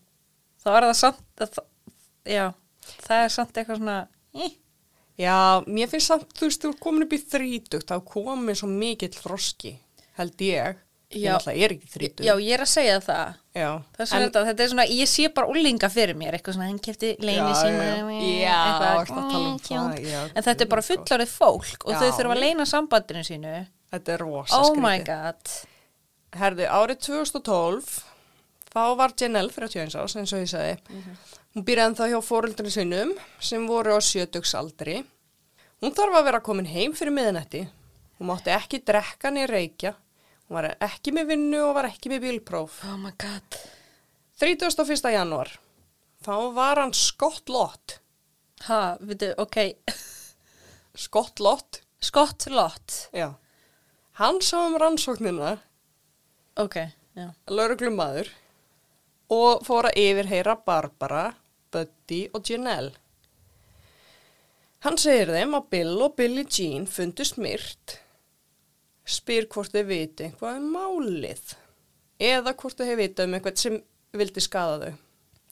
[0.59, 1.59] þá er það samt, að,
[2.29, 2.47] já,
[3.07, 3.99] það er samt eitthvað svona,
[4.35, 4.57] eh.
[5.19, 5.37] Já,
[5.67, 9.15] mér finnst samt, þú veist, þú er komin upp í þrítugt þá komið svo mikill
[9.15, 9.73] þroski
[10.19, 11.39] held ég Já.
[11.39, 13.37] náttúrulega er ekki þrítugt Já, ég er að segja það.
[13.97, 16.83] Þess vegna þetta, þetta er svona, ég sé bara úlinga fyrir mér, eitthvað svona, hann
[16.85, 18.59] kefti leini síma, já.
[18.59, 22.67] Eitthvað, um mm, það, En þetta er bara fullorðið fólk og þau þurfa að leina
[22.69, 23.55] sambandinu sínu.
[23.95, 25.55] þetta er rosa Oh my god.
[26.37, 27.89] Herði, árið 2012
[28.69, 31.01] þá var Janelle 31 árs eins og ég sagði.
[31.57, 35.01] Hún býrði ennþá hjá fóreldrinu sinum sem voru á sjötugsaldri.
[35.81, 37.65] Hún þarf að vera komin heim fyrir miðanetti.
[38.19, 39.95] Hún mátti ekki drekka niður reykja.
[40.49, 42.79] Hún var ekki með vinnu og var ekki með bílpróf.
[42.89, 43.59] Oh my god.
[44.41, 45.11] 31.
[45.13, 45.51] janúar.
[46.25, 47.99] Þá var hann Scott Lott.
[48.67, 49.59] Ha, veitu, ok,
[51.05, 53.09] Scott Lott, Scott Lott.
[53.15, 53.35] já.
[54.19, 55.59] Hann sá um rannsóknina,
[56.59, 56.75] Ok,
[57.15, 57.29] já.
[57.47, 58.27] lauruglumadur,
[59.31, 61.37] og fór að yfirheyra Barbara,
[61.71, 62.97] Buddy og Janelle.
[64.83, 68.01] Hann segir þeim að Bill og Billie Jean fundust myrt,
[69.09, 71.55] spyr hvort þau viti eitthvað um málið
[72.19, 73.79] eða hvort þau hefur vita um eitthvað sem
[74.19, 74.95] vildi skada þau.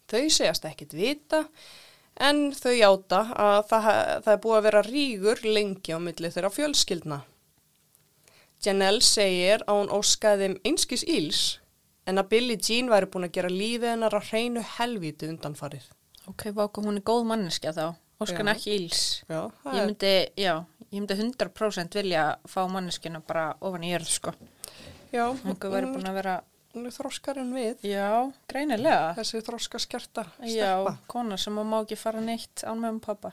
[0.06, 1.42] Þau segjast ekkit vita
[2.22, 3.88] en þau játa að það,
[4.24, 7.20] það er búið að vera rígur lengi á milli þeirra fjölskyldna.
[8.64, 11.42] Janelle segir að hún óskaði þeim einskis íls
[12.08, 15.88] en að Billie Jean væri búin að gera lífið hennar að hreinu helvíti undanfarið.
[16.30, 17.86] Ok, váku, hún er góð manneskja þá.
[18.22, 19.02] Óskan ekki íls.
[19.28, 20.54] Já, Ég er, myndi, já,
[20.92, 24.32] ég myndi 100% vilja fá manneskjuna bara ofan í jörð, sko.
[25.12, 26.34] já, Einhver hún, búin að vera,
[26.74, 28.08] hún er þroskarinn við, já,
[28.50, 29.14] greinilega.
[29.16, 30.96] þessi þroska skerta Já, stelpa.
[31.08, 33.32] kona sem má ekki fara neitt án með um pappa.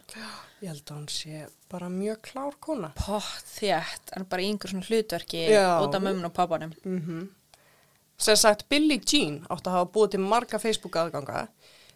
[0.61, 2.91] Ég held að hún sé bara mjög klár kona.
[2.95, 5.81] Pott þétt, en bara í einhver svona hlutverki Já.
[5.83, 6.73] út af mömmun og pappanum.
[6.85, 7.29] Mm
[8.23, 11.47] Sem sagt, Billie Jean átti að hafa búið til marga Facebook aðganga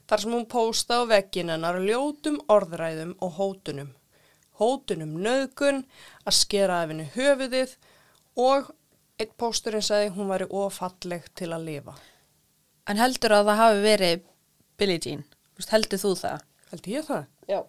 [0.10, 3.92] þar sem hún pósta á veggin hennar ljótum orðræðum og hótunum.
[4.60, 5.84] Hótunum nöðgun,
[6.26, 7.76] að skera af henni höfuðið
[8.42, 8.72] og
[9.22, 11.96] eitt pósturinn sagði hún væri ofalleg til að lifa.
[12.88, 14.22] En heldur að það hafi verið
[14.78, 15.24] Billie Jean?
[15.72, 16.44] Heldur þú það?
[16.72, 17.24] Held ég það?
[17.50, 17.60] Já.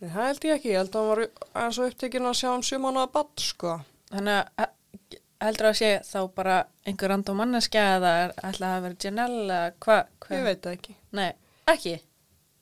[0.00, 0.72] Nei, það held ég ekki.
[0.74, 1.22] Ég held að hún var
[1.56, 3.76] aðeins og upptekinn að sjá um sjumann að badd, sko.
[4.12, 6.56] Þannig að he- heldur að sé þá bara
[6.86, 8.12] einhver random manneskja eða
[8.50, 10.12] ætla að vera Janelle eða hvað?
[10.20, 10.36] Hva?
[10.36, 10.94] Ég veit það ekki.
[11.16, 11.28] Nei,
[11.72, 11.94] ekki?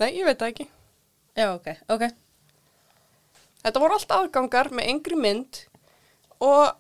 [0.02, 0.68] Nei, ég veit það ekki.
[1.34, 2.06] Já, ok, ok.
[3.64, 5.60] Þetta voru allt aðgangar með engri mynd
[6.44, 6.74] og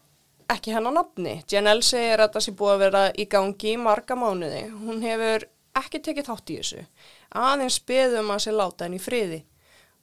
[0.52, 1.38] ekki hennar nafni.
[1.48, 4.62] Janelle segir að það sé búið að vera í gangi í marga mánuði.
[4.84, 5.46] Hún hefur
[5.80, 6.84] ekki tekið þátt í þessu.
[7.40, 9.40] Aðeins beðum að sér láta henni í friði.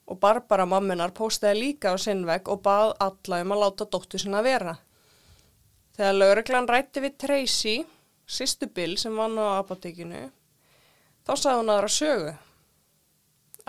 [0.09, 4.19] Og Barbara mamminar postaði líka á sinn vegg og bað alla um að láta dóttu
[4.19, 4.75] sinna vera.
[5.95, 7.75] Þegar lauruglan rætti við Tracy,
[8.25, 10.29] sýstu Bill sem vann á apotekinu,
[11.27, 12.31] þá sagði hún aðra sögu.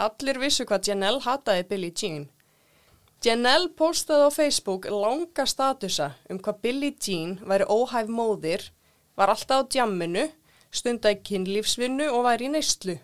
[0.01, 2.31] Allir vissu hvað Janelle hataði Billie Jean.
[3.23, 8.65] Janelle postaði á Facebook langa statusa um hvað Billie Jean væri óhæf móðir,
[9.15, 10.25] var alltaf á djamminu,
[10.75, 12.97] stundaði kynlífsvinnu og væri í neyslu.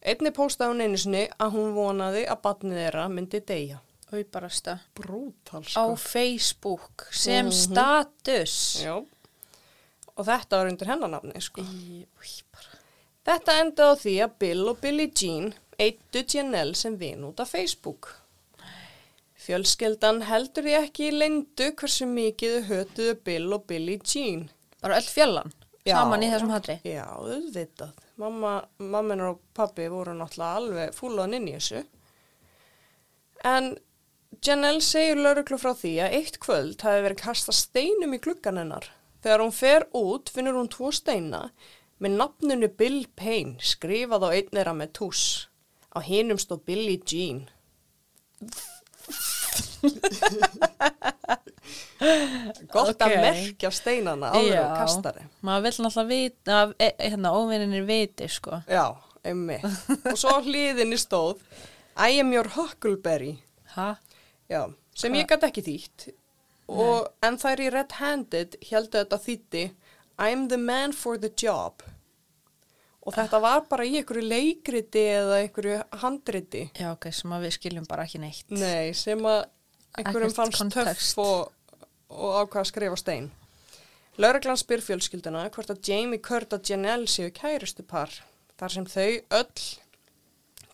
[0.00, 3.80] Einni postaði hún einu sinni að hún vonaði að batnið þeirra myndi deyja.
[4.12, 4.86] Og ég bara stað.
[4.94, 8.54] Brútal Á Facebook sem status.
[8.84, 9.02] Já.
[10.14, 11.64] og þetta var undir hennanafni sko.
[11.64, 12.32] Í, új.
[13.26, 17.50] Þetta endaði á því að Bill og Billie Jean eittu Janelle sem vin út af
[17.50, 18.19] Facebook.
[19.40, 24.48] Fjölskeldan heldur því ekki í leyndu hversu mikið þau hötuðu Bill og Billie Jean.
[24.82, 25.52] Bara öll fjallan,
[25.86, 25.94] Já.
[25.96, 26.76] saman í þessum hatri.
[26.84, 27.94] Já, auðvitað.
[28.20, 31.84] Mamma, mamminar og pabbi voru náttúrulega alveg fúlaðan inn í þessu.
[33.48, 33.70] En
[34.44, 38.86] Janelle segir lauruglu frá því að eitt kvöld hafi verið kasta steinum í gluggan hennar.
[39.24, 41.46] Þegar hún fer út finnur hún tvo steina
[42.00, 45.24] með nafnunu Bill Payne skrifað á einn þeirra með tús.
[45.92, 47.42] Á hinum stóð Billie Jean.
[52.72, 53.20] Gott að Ok.
[53.22, 55.24] merkja steinana áður og kastari.
[55.46, 58.60] Maður vill náttúrulega vita, að, e, hérna, óvinninir viti, sko.
[58.70, 58.86] Já,
[59.24, 59.64] einmitt.
[60.10, 61.36] og svo hliðinni stóð
[62.00, 63.34] I am your huckleberry.
[63.76, 64.64] Já,
[64.94, 65.20] sem Hva?
[65.20, 66.08] ég gæti ekki þýtt.
[66.70, 69.64] Og, en þær í red-handed heldur þetta þýtti
[70.22, 71.82] I'm the man for the job.
[73.00, 76.66] Og þetta var bara í einhverju leikriti eða einhverju handriti.
[76.78, 78.44] Já, ok, sem að við skiljum bara ekki neitt.
[78.52, 79.40] Nei, sem að
[79.98, 81.14] einhverjum fannst kontekst.
[81.14, 81.52] töff og,
[82.12, 83.30] og ákvað að skrifa stein.
[84.20, 88.12] Lörglann spyr fjölskylduna hvort að Jamie Kurt og Janelle séu kærustu par.
[88.60, 89.68] Þar sem þau öll,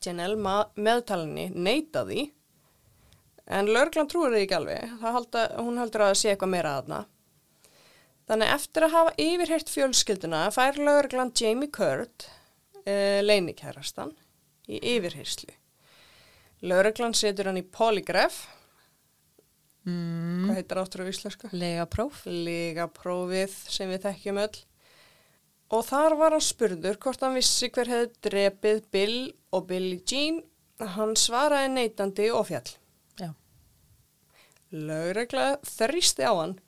[0.03, 2.31] Janelle meðtalinni, neita því.
[3.47, 4.97] En Lörglann trúir því ekki alveg.
[5.03, 7.05] Halda, hún heldur að það sé eitthvað meira aðna.
[8.27, 12.27] Þannig eftir að hafa yfirheyrt fjölskylduna fær Lörglann Jamie Kurt,
[12.83, 14.11] uh, leinikærastan,
[14.67, 15.55] í yfirheyslu.
[16.67, 18.49] Lörglann setur hann í polygraph
[19.87, 21.51] Mm, hvað heitir áttur á íslensku?
[21.55, 22.25] lega próf.
[22.27, 24.59] Ligaprófið sem við þekkjum öll.
[25.75, 29.19] Og þar var hann spurður hvort hann vissi hver hefði drepið Bill
[29.55, 30.43] og Billie Jean.
[30.79, 32.69] Hann svaraði neitandi og fjall.
[33.19, 33.31] Já.
[34.75, 36.59] Lögregla þrýsti á hann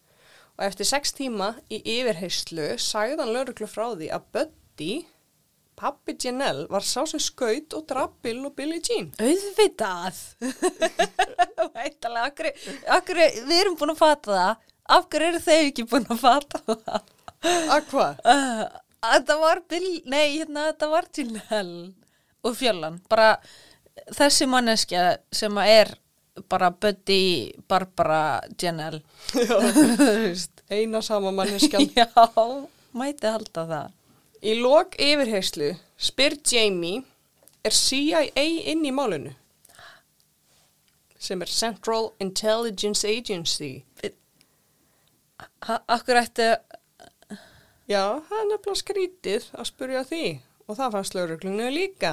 [0.59, 4.95] og eftir sex tíma í yfirheyslu sagði hann lögreglu frá því að Buddy,
[5.79, 9.13] pappi Janelle, var sá sem skaut og draf Bill og Billie Jean.
[9.23, 10.19] Auðvitað.
[11.75, 12.51] Vætalega, akkur,
[12.99, 14.67] akkur, við erum búin að fata það.
[14.89, 17.15] Hverju eru þau ekki búin að fata það?
[17.47, 18.21] Að hvað?
[18.99, 21.91] Uh, þetta var Bill, nei, hérna, þetta var Janelle
[22.43, 22.99] og Fjallan.
[23.11, 23.29] Bara
[24.17, 25.05] þessi manneskja
[25.35, 25.93] sem er
[26.49, 29.01] bara Buddy, Barbara, Janelle.
[29.99, 30.63] Veist.
[30.71, 31.89] Eina sama manneskjan.
[31.97, 32.09] Já,
[32.93, 33.95] mæti halda það.
[34.43, 37.03] Í lok yfirheyslu spyr Jamie,
[37.67, 39.35] er CIA inn í málinu?
[41.19, 43.83] Sem er Central Intelligence Agency.
[45.67, 46.53] Akkur ætti,
[47.89, 50.25] Já, það er nefnilega skrítið að spyrja því
[50.69, 52.11] og það fannst lauruglunu líka.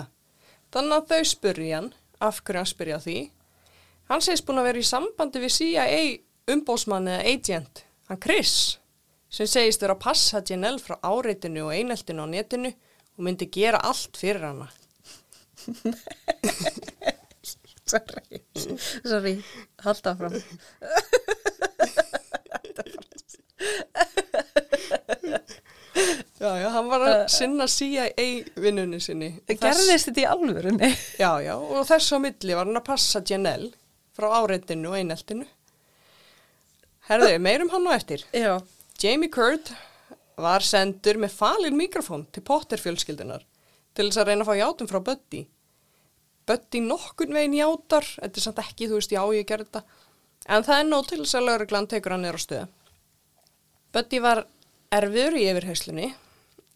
[0.71, 1.89] Þannig að þau spyrja hann,
[2.23, 3.15] af hverju hann spyrja því.
[4.07, 5.97] Hann segist búin að vera í sambandi við CIA
[6.55, 8.55] umbósmann eða agent, hann Chris,
[9.35, 12.71] sem segist vera að passa Janelle frá áreitinu og eineltinu á netinu
[13.15, 14.69] og myndi gera allt fyrir hana.
[17.91, 18.39] sorry,
[19.05, 19.35] sorry,
[19.85, 20.35] halda fram.
[26.39, 29.29] Já, já, hann var að sinna CIA-vinnunni sinni.
[29.39, 30.89] Og þess- Gerðist þetta í alvörunni?
[31.21, 33.71] Já, já, og þess á milli var hann að passa Janelle
[34.15, 35.47] frá áreitinu og eineltinu.
[37.07, 38.25] Herðu, meirum hann og eftir.
[38.35, 38.57] Já.
[39.01, 39.73] Jamie Kurt
[40.39, 43.43] var sendur með falin mikrofón til Potter fjölskyldunar
[43.95, 45.41] til þess að reyna að fá játum frá Buddy.
[46.47, 50.01] Buddy nokkun veginn játar, þetta er samt ekki, þú veist, já, ég gerði þetta.
[50.45, 52.65] En það er nóg til þess að lauruglan tekur hann nýra á stöðu.
[53.95, 54.43] Buddy var
[54.95, 56.09] erfiður í yfirheyslunni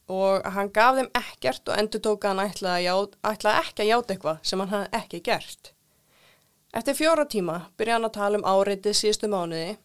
[0.10, 2.96] og hann gaf þeim ekkert og endur tók að hann ætlaði,
[3.30, 5.76] ætlaði ekki að játa eitthvað sem hann hafði ekki gert.
[6.76, 9.78] Eftir fjóra tíma byrja hann að tala um áreitið síðustu mánuði,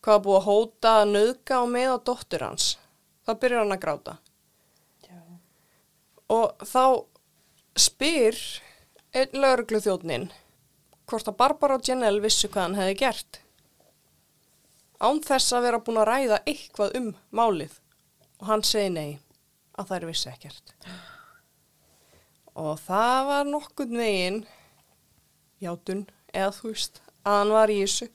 [0.00, 2.66] hvað var búið að hóta, að nöðga og með á dóttur hans.
[3.26, 4.16] Þá byrjar hann að gráta.
[5.06, 5.20] Já.
[6.36, 6.84] Og þá
[7.78, 8.38] spyr
[9.16, 10.30] einn lauruglu þjóðnin
[11.10, 13.40] hvort að Barbara og Janelle vissu hvað hann hefði gert.
[15.00, 17.78] Án þess að vera búin að ræða eitthvað um málið.
[18.40, 19.18] Og hann segi nei,
[19.76, 20.74] að þær vissi ekkert.
[22.60, 24.40] Og það var nokkurn veginn,
[25.64, 28.10] játun, eða þú veist, að hann var í þessu.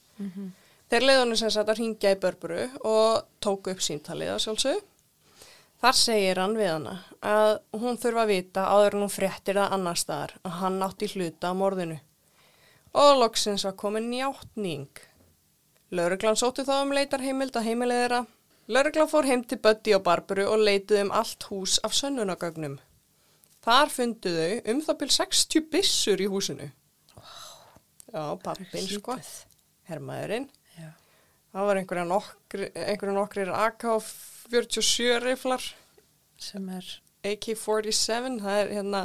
[0.91, 4.83] Þeir leiðunni sem sagt að ringja í Börburu og tóku upp síntalið að sjálfsögðu.
[5.81, 6.93] Þar segir hann við hana
[7.25, 11.09] að hún þurfa að vita áður en hún fréttir það annar staðar að hann átti
[11.11, 11.97] hluta á morðinu.
[12.95, 15.01] Og loksins var komin njáttning.
[15.95, 18.21] Lörglan sótti þá um leitarheimild að heimilið þeirra.
[18.71, 22.79] Lörglan fór heim til Buddy og Barburu og leituð um allt hús af sönnunagögnum.
[23.65, 26.69] Þar fundu þau um það byrj 60 byssur í húsinu.
[28.13, 29.17] Já, pappin sko,
[29.89, 30.47] hermaðurinn.
[31.55, 35.63] Það var einhverja nokkri, einhverja nokkrir AK-47 riflar,
[36.41, 36.89] sem er,
[37.31, 39.03] AK-47, það er hérna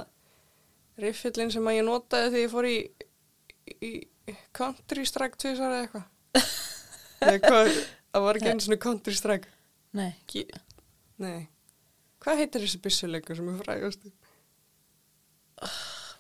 [1.01, 2.79] riffillin sem að ég notaði þegar ég fór í,
[3.87, 6.09] í Country Strike tvisar eða eitthvað.
[8.11, 9.51] Það var ekki einu svona Country Strike.
[9.95, 10.43] nei, Ekki,
[11.23, 11.45] nei.
[12.21, 14.09] Hvað heitir þessi byssuleikur sem er frægast?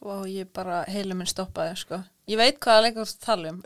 [0.00, 1.98] og ég bara heilu minn stoppaði, sko.
[2.30, 3.62] Ég veit hvaða leikur þú um,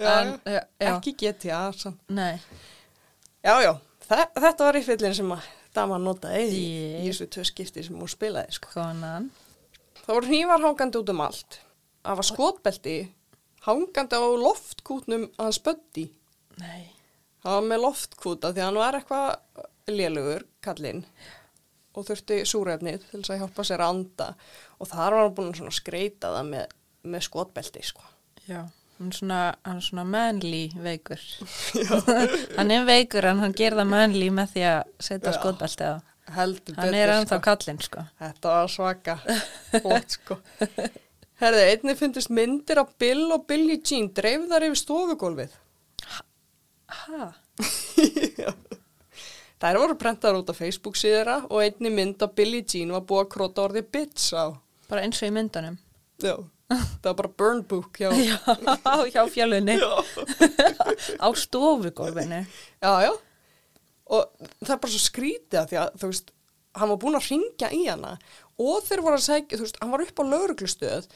[0.48, 1.66] já, Ekki GTA,
[2.08, 2.38] nei,
[3.44, 3.74] Já, já,
[4.06, 6.62] þe þetta var riffillin sem að dama notaði í,
[7.02, 8.70] í þessu tvö skipti sem hún spilaði, sko.
[8.72, 9.28] konan,
[10.04, 11.58] Það voru hnífar hangandi út um allt.
[12.04, 12.96] Það var skotbelti
[13.66, 16.06] hangandi á loftkútnum hans Böddi.
[16.60, 16.90] nei,
[17.44, 21.04] Það var með loftkúta því að hann var eitthvað lélugur, kallinn,
[21.94, 24.28] og þurfti súrefnið til þess að hjálpa sér að anda
[24.78, 28.13] og þar var hann búin að skreita það með, með skotbelti, sko.
[28.48, 28.60] Já,
[28.98, 29.40] hann er svona,
[29.84, 31.22] svona manly veikur.
[32.58, 35.94] hann er veikur en hann ger það manly með því að setja á.
[36.34, 38.06] Heldur Hann er ennþá kallinn, sko.
[38.16, 39.18] Þetta var svaka,
[39.82, 40.38] flott, sko.
[41.42, 45.58] Herði, einnig fyndist myndir af Bill og Billie Jean dreifðar yfir stofugólfið.
[46.94, 47.28] Ha?
[49.64, 53.24] Þær voru prentar út á Facebook síðara og einni mynd af Billie Jean var búið
[53.26, 54.56] að króta orðið bits á.
[54.88, 55.78] Bara eins og í myndunum.
[56.24, 56.36] Já,
[57.02, 58.10] það var bara burn book hjá.
[58.18, 59.76] Já, hjá fjölunni.
[61.24, 62.44] Á stofugólfinu.
[62.80, 63.12] Já, já.
[64.14, 66.32] Og það er bara svo skrítið að því að, þú veist,
[66.74, 68.16] hann var búin að ringja í hana
[68.60, 71.06] og þeir voru að sækja, þú veist, hann var upp á lauruglustöð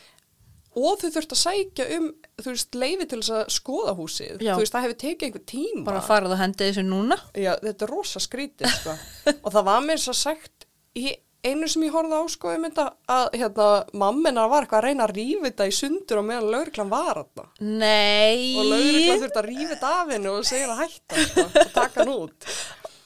[0.79, 4.45] og þau þurftu að sækja um, þú veist, leifi til þess að skoða húsið.
[4.45, 4.53] Já.
[4.55, 5.85] Þú veist, það hefur tekið einhver tíma.
[5.89, 7.19] Bara farið og hendið þessu núna.
[7.35, 8.97] Já, þetta er rosa skrítið, sko.
[9.35, 10.69] og það var mér svo sagt
[10.99, 11.11] í
[11.47, 13.69] einu sem ég horfði á, sko, ég mynda að, hérna,
[14.03, 17.49] mammina var eitthvað að reyna að rífa þetta í sundur og meðan lauruglan var þarna.
[17.61, 18.55] Nei.
[18.59, 22.03] Og lauruglan þurfti að rífa þetta af hennu og segja að hætta, sko, og taka
[22.03, 22.49] hann út.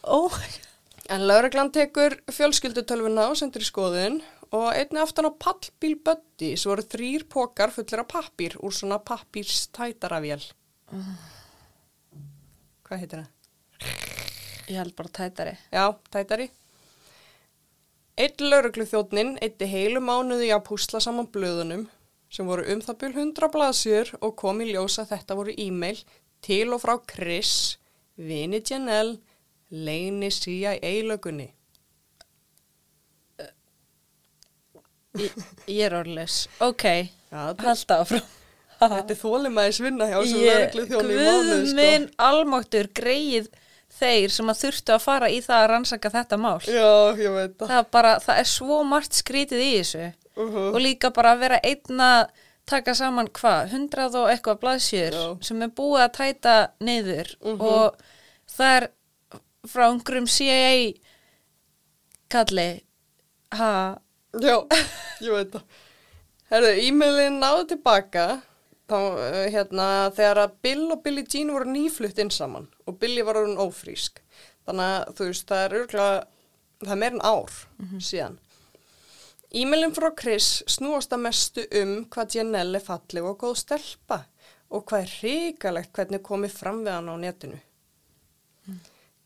[0.03, 0.19] Ó,
[1.13, 4.21] En lauruglan tekur fjölskyldutölvuna og sendur í skoðun
[4.55, 9.01] og einni aftan á pallbíl Buddy svo voru þrýr pókar fullir af pappír úr svona
[9.03, 10.45] pappírstætaravél.
[12.87, 13.31] Hvað heitir það?
[14.71, 15.55] ég held bara tætari.
[15.75, 16.49] Já, tætari.
[18.21, 21.87] Einn lauruglu þjóttnin eitti heilu mánuði að púsla saman blöðunum
[22.33, 26.01] sem voru um það byrj 100 blaðsjör og kom í ljósa þetta voru e-mail
[26.45, 27.79] til og frá Chris,
[28.17, 29.17] Vini Janelle,
[29.73, 31.49] Leini CIA-lögunni.
[35.21, 35.33] Ég,
[35.69, 36.47] ég er orðlis.
[36.65, 36.87] Ok,
[37.33, 38.29] halda áfram.
[38.83, 41.77] þetta er þólimaðis vinna hjá sem lauruglu þjóttni í mánuði, Guð sko.
[41.81, 43.51] minn almáttur greið
[43.99, 46.59] þeir sem að þurftu að fara í það að rannsaka þetta mál.
[46.67, 46.89] Já,
[47.21, 47.69] ég veit það.
[47.75, 50.09] Það bara, það er svo margt skrítið í þessu.
[50.37, 52.31] Uh og líka bara að vera einn að
[52.67, 57.61] taka saman hvað, hundrað og eitthvað blaðsjör sem er búið að tæta niður Mhm.
[57.61, 57.97] og
[58.57, 58.87] það er
[59.69, 60.95] frá einhverjum CIA
[62.33, 62.69] kalli
[63.53, 63.99] ha,
[64.41, 64.57] Já,
[65.21, 65.65] ég veit það.
[66.53, 68.25] Herðu, e-mailin náðu tilbaka
[68.89, 73.25] þá, uh, hérna, þegar að Bill og Billie Jean voru nýflutt inn saman og Billie
[73.25, 74.21] var orðin ófrísk.
[74.67, 76.25] Þannig að þú veist, það er örgulega,
[76.83, 77.53] það er meir en ár
[77.99, 78.39] síðan.
[79.53, 84.23] E-mailin frá Chris snúast að mestu um hvað Janelle er falleg og góð stelpa
[84.73, 87.59] og hvað er hrikalegt hvernig komið fram við hann á netinu.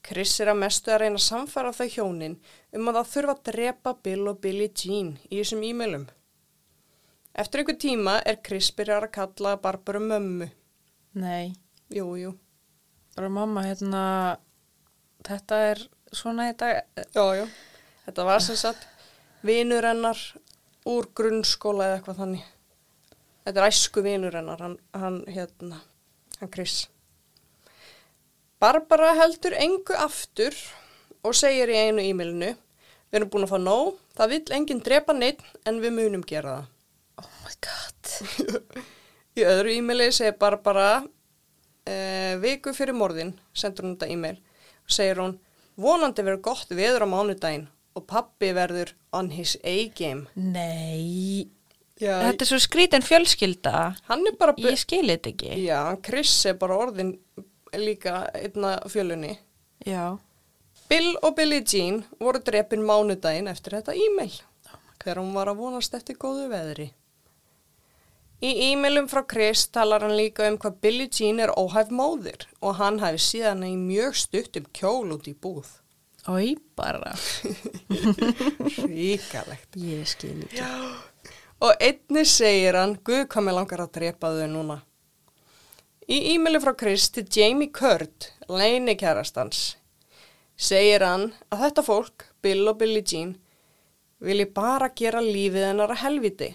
[0.07, 2.37] Chris er að mestu að reyna að samfara þau hjónin
[2.75, 6.09] um að það þurfa að drepa Bill og Billie Jean í þessum e-mailum.
[7.37, 10.49] Eftir einhver tíma er Chris byrjar að kalla Barbara mömmu.
[11.15, 11.55] nei,
[11.91, 12.33] Jú, jú.
[13.17, 14.03] Bara mamma hérna
[15.27, 15.81] þetta er
[16.15, 16.69] svona þetta
[17.17, 17.47] Já, já.
[18.07, 18.85] Þetta var sem sagt
[19.47, 20.21] vinur hennar
[20.87, 22.45] úr grunnskóla eða eitthvað þannig.
[23.47, 25.81] Þetta er æsku vinur hennar, hann, hann hérna,
[26.41, 26.85] hann Chris.
[28.63, 30.55] Barbara heldur engu aftur
[31.27, 32.55] og segir í einu e-mailinu
[33.07, 36.57] Við erum búin að fá nóg, það vill enginn drepa neitt en við munum gera
[36.57, 36.73] það.
[37.23, 38.73] oh my god
[39.39, 41.05] Í öðru e-maili segir Barbara
[41.87, 44.39] uh, viku fyrir morðin, sendur hún þetta e-mail.
[44.87, 45.39] Og segir hún,
[45.81, 47.67] vonandi verður gott veður á mánudaginn
[47.97, 50.27] og pappi verður on his A-game.
[50.37, 51.49] nei,
[51.97, 53.95] Já, þetta er svo skrítin fjölskylda.
[54.69, 55.53] Ég skil þetta ekki.
[55.65, 57.15] Já, Chris er bara orðin
[57.73, 59.39] líka einna fjölunni.
[59.87, 60.19] já,
[60.89, 64.35] Bill og Billie Jean voru drepin mánudaginn eftir þetta e-mail.
[65.01, 66.91] Þegar hún var að vonast eftir góðu veðri.
[68.47, 72.77] Í e-mailum frá Chris talar hann líka um hvað Billie Jean er óhæf móðir og
[72.79, 75.67] hann hafi síðan í mjög stuttum kjól út í búð.
[76.31, 77.15] oi bara
[78.87, 79.79] Ríkalegt.
[79.91, 80.63] ég skil ekki
[81.65, 84.77] Og einni segir hann, guð hvað mér langar að drepa þau núna.
[86.07, 89.63] Í e-maili frá Chris til Jamie Kurt, leinikærastans,
[90.55, 93.35] segir hann að þetta fólk, Bill og Billie Jean,
[94.21, 96.53] vilji bara gera lífið hennar að helviti.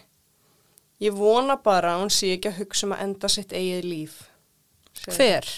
[1.01, 4.17] Ég vona bara að hún sé ekki að hugsa um að enda sitt eigið líf.
[5.01, 5.51] segir Hver?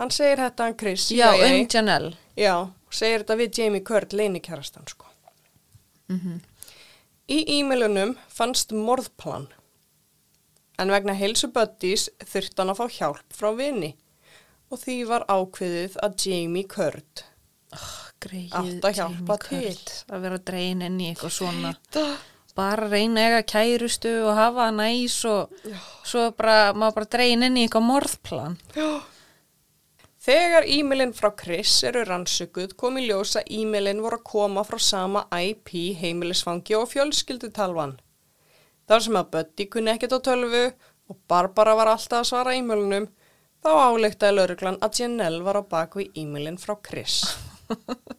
[0.00, 1.08] Hann segir þetta hann Chris.
[1.12, 1.48] Já, CIA.
[1.50, 2.12] um Janelle.
[2.40, 2.54] Já,
[2.90, 5.10] segir þetta við Jamie Kurt, leinikærastan, sko.
[7.32, 9.46] Í e-mailunum fannst morðplan.
[10.80, 13.92] En vegna heilsu buddies þurfti hann að fá hjálp frá vini.
[14.72, 17.24] Og því var ákveðið að Jamie Kurt.
[18.22, 20.14] Greið, Átt að hjálpa Jamie Kurt, til.
[20.16, 21.72] Að vera drein inn í eitthvað svona.
[22.58, 25.54] Bara reyna eiga kærustu og hafa það næs og
[26.04, 28.56] svo bara, maður bara drein inn í eitthvað morðplan.
[30.22, 34.78] Þegar e-mailin frá Chris eru rannsökuð kom í ljós að e-mailin voru að koma frá
[34.78, 37.96] sama IP heimilisfangi og fjölskyldutalvan.
[38.86, 40.62] Þar sem að Buddy kunni ekkert á tölvu
[41.10, 43.08] og Barbara var alltaf að svara e-mailinum,
[43.64, 47.22] þá álektaði lauruglan að Janelle var á baku í e-mailin frá Chris.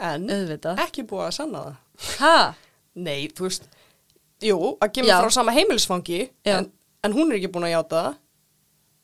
[0.00, 0.78] En Auðvitað.
[0.80, 1.74] ekki búið að sanna það.
[2.22, 2.36] Ha?
[3.00, 3.64] Nei, þú veist,
[4.44, 5.18] jú, að kemur Já.
[5.24, 6.56] frá sama heimilisfangi, Já.
[6.58, 6.68] en,
[7.06, 8.18] en hún er ekki búin að játa það.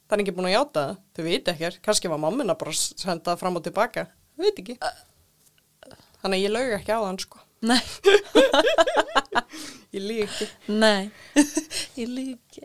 [0.07, 1.79] Það er ekki búin að játa það, þau veit ekkert.
[1.87, 4.07] Kannski var mammina bara að senda það fram og tilbaka.
[4.37, 4.77] Þau veit ekki.
[6.23, 7.43] Þannig að ég laug ekki á þann, sko.
[7.67, 7.81] Nei,
[9.97, 10.47] Ég lík ekki.
[10.69, 11.11] nei.
[12.01, 12.63] Ég líki.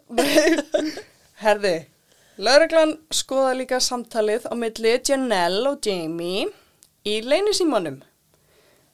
[1.42, 1.76] Herði,
[2.42, 6.50] lauruglan skoða líka samtalið á milli Janelle og Jamie
[7.08, 8.02] í leynisímanum.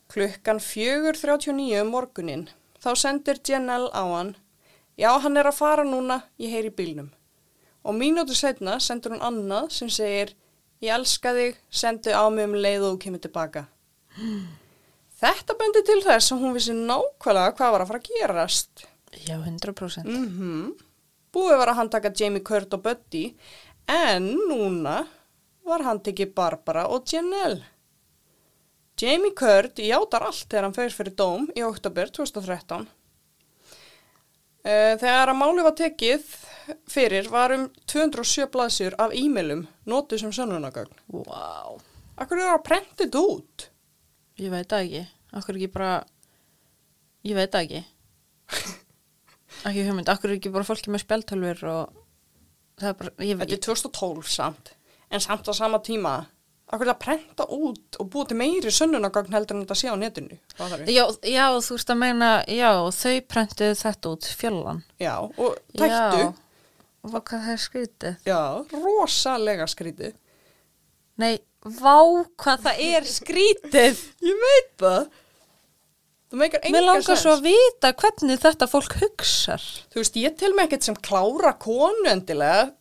[0.07, 2.47] Klukkan 4.39 um morgunin
[2.83, 4.35] þá sendir Janelle á hann
[4.97, 7.11] Já, hann er að fara núna, ég heyri bílnum.
[7.85, 10.33] Og mínútu setna sendur hún annað sem segir
[10.81, 13.63] Ég elska þig, sendu á mig um leið og kemur tilbaka.
[15.17, 18.83] Þetta bendi til þess að hún vissi nákvæmlega hvað var að fara að gerast.
[19.25, 20.05] Já, 100%.
[20.05, 20.75] Mm
[21.33, 23.23] Búið var að handtaka Jamie Kurt og Buddy
[23.91, 25.01] en núna
[25.67, 27.65] var handtekið Barbara og Janelle.
[28.97, 32.87] Jamie Kurt játar allt þegar hann fer fyrir dóm í oktober 2013.
[34.67, 36.23] Eh, Þegar að máli var tekið
[36.91, 40.97] fyrir var um 207 blaðsjur af e-mailum notuð sem sönnunagögn.
[41.13, 41.77] Vá.
[42.17, 43.67] Akkur er það að prenta þetta út?
[44.41, 45.03] Ég veit það ekki.
[45.37, 45.91] Akkur ekki bara,
[47.27, 47.83] ég veit það ekki.
[49.69, 52.01] ekki hugmynd, akkur ekki bara fólki með spjaltölfur og
[52.81, 54.73] það er bara, ég Þetta er 2012 samt,
[55.13, 56.17] en samt á sama tíma.
[56.67, 60.35] Akkur að prenta út og búið til meiri sönnunagögn heldur en þetta sé á netinu.
[60.91, 64.81] Já, já, þú veist að meina, já, þau prentuðu þetta út fjöllan.
[64.99, 66.25] Já, og tættu.
[66.25, 66.33] Já,
[67.07, 68.17] og hvað það er skrítið.
[68.27, 68.41] Já,
[68.73, 70.17] rosalega skrítið.
[71.23, 71.31] Nei,
[71.63, 71.95] vá
[72.43, 74.03] hvað það er skrítið.
[74.27, 75.07] Ég veit það.
[76.27, 77.21] Það meikar enga Mér langar sens.
[77.23, 79.63] svo að vita hvernig þetta fólk hugsar.
[79.93, 82.73] Þú veist, ég til mig ekkert sem klára konu endilega,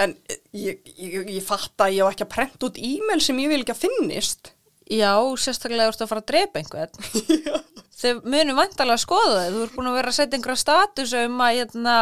[0.00, 0.14] en
[0.56, 3.60] ég, ég, ég fatt að ég á ekki að prenta út e-mail sem ég vil
[3.62, 4.52] ekki að finnist.
[4.90, 6.98] Já, sérstaklega þú ert að fara að drepa einhvern.
[8.00, 9.54] Þau munum vantarlega að skoða þau.
[9.54, 11.96] Þú ert búin að vera að setja einhverja status um að hérna,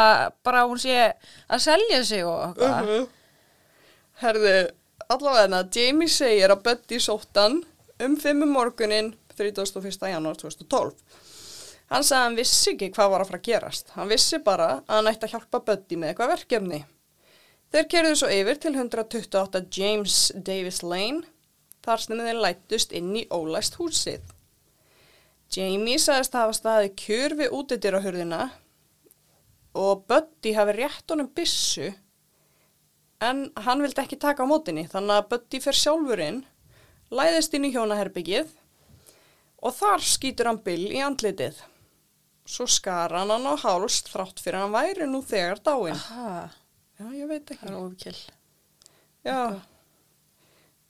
[0.46, 3.08] bara hún sé að selja sig og eitthvað.
[4.22, 4.52] Herðu,
[5.10, 7.58] allavega Jamie segir að Buddy sóttan
[8.04, 9.98] um fimmum morgunin 31.
[10.12, 10.94] janúar 2012.
[11.88, 13.92] Hann sagði að hann vissi ekki hvað var að fara að gerast.
[13.96, 16.80] Hann vissi bara að hann ætti að hjálpa Buddy með eitthvað verkefni.
[17.68, 21.26] Þeir kerðu svo yfir til 128 James Davis Lane,
[21.84, 24.22] þar sem þeir lættust inn í ólæst húsið.
[25.52, 28.42] Jamie sagðist að hafa staðið kjör við útidyrahurðina
[29.80, 31.88] og Buddy hafi rétt honum byssu
[33.24, 36.42] en hann vildi ekki taka á mótinni þannig að Buddy fer sjálfur inn,
[37.12, 38.52] læðist inn í hjónaherbyggið
[39.64, 41.58] og þar skýtur hann Bill í andlitið.
[42.48, 45.96] Svo skar hann hann á háls þrátt fyrir hann væri nú þegar dáinn.
[45.96, 46.48] Aha,
[46.98, 47.66] Já, ég veit það ekki.
[47.68, 48.20] er ofkill.
[49.24, 49.60] Já.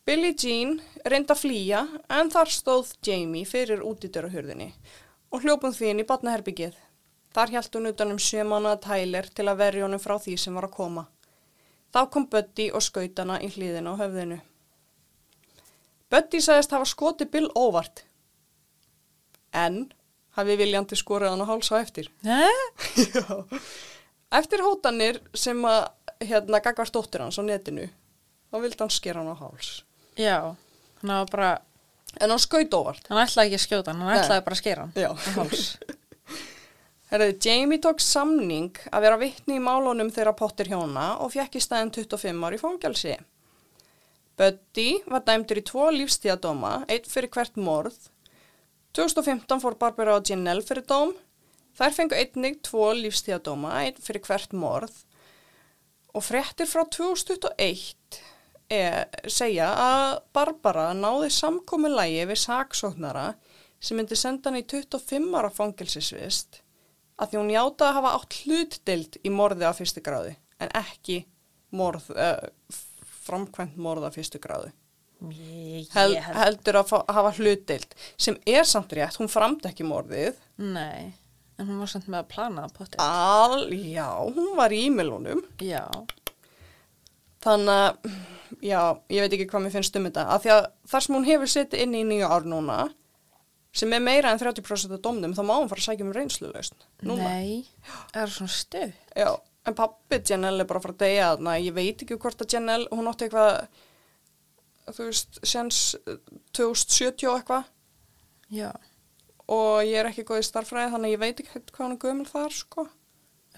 [0.09, 1.83] Billie Jean reyndi að flýja
[2.17, 4.71] en þar stóð Jamie fyrir útidörahurðinni
[5.29, 6.79] og hljópum því inn í batnaherbyggið.
[7.37, 10.71] Þar hjælt hún utan um sjömanna tælir til að verja honum frá því sem var
[10.71, 11.05] að koma.
[11.93, 14.41] Þá kom Buddy og skaut hana í hliðina á höfðinu.
[16.09, 18.07] Buddy sagðist hafa skoti Bill óvart
[19.53, 19.91] en
[20.41, 22.09] hafi viljandi skorið hann á háls á eftir.
[22.25, 22.49] Nei?
[23.13, 23.45] Já.
[24.41, 25.87] Eftir hótanir sem að
[26.21, 27.89] hérna gagvart dóttir hans á netinu,
[28.51, 29.83] þá vildi hann skera hann á háls.
[30.19, 30.55] Já,
[31.03, 31.51] hann var bara,
[32.21, 33.05] En hann skaut óvart.
[33.09, 34.23] hann ætlaði ekki að skjóta hann, hann Nei.
[34.25, 34.93] ætlaði bara að skera hann.
[34.97, 35.11] Já.
[35.13, 35.65] á háls.
[37.11, 41.63] Herðu, Jamie tók samning að vera vittni í málunum þeirra pottir hjóna og fjekk í
[41.65, 43.15] staðin 25 ár í fangelsi.
[44.39, 47.97] Buddy var dæmdur í tvo lífstíðadóma, eitt fyrir hvert morð.
[48.95, 51.15] 2015 fór Barbara og Janelle fyrir dóm.
[51.79, 54.93] Þær fengu einnig tvo lífstíðadóma, einn fyrir hvert morð.
[56.17, 58.21] Og fréttir frá 2021
[58.73, 63.27] er, segja að Barbara náði samkominlægi við saksóknara
[63.81, 66.63] sem myndi senda hann í 25 ára fangelsisvist
[67.19, 71.23] að því hún játa að hafa átt hlutdeild í morði af fyrstu gráði en ekki
[71.77, 72.75] morð, uh,
[73.27, 74.73] framkvæmt morð af fyrstu gráði.
[75.35, 80.39] Ég, Hel, heldur að fá, hafa hlutdeild sem er samt rétt, hún framdi ekki morðið.
[80.63, 81.15] nei,
[81.59, 83.03] en hún var samt með að plana potið.
[83.03, 85.43] Al, já, hún var í e-mailunum.
[85.65, 85.85] Já,
[87.45, 88.15] Þannig að,
[88.67, 88.81] já,
[89.15, 90.25] ég veit ekki hvað mér finnst um þetta.
[90.35, 92.79] Af því að þar sem hún hefur setið inn í nýju ár núna,
[93.79, 96.89] sem er meira en 30% af domnum, þá má hún fara að sækja um reynsluleust.
[97.07, 97.29] Núna.
[97.31, 97.69] nei,
[98.11, 98.97] er það svona stuð?
[99.23, 99.31] Já,
[99.71, 101.55] en pappi Janelle er bara að fara að deyja þarna.
[101.63, 103.81] Ég veit ekki hvort að Janelle, hún átti eitthvað,
[104.89, 105.83] þú veist, séns
[106.59, 107.71] 2070 og eitthvað.
[108.59, 108.73] Já,
[109.49, 112.01] Og ég er ekki góð í starfræði, þannig að ég veit ekki hvað hún er
[112.05, 112.89] gömul þar, sko.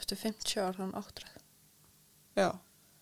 [0.01, 1.41] eftir 50 ár hann áttrað.
[2.39, 2.51] Já.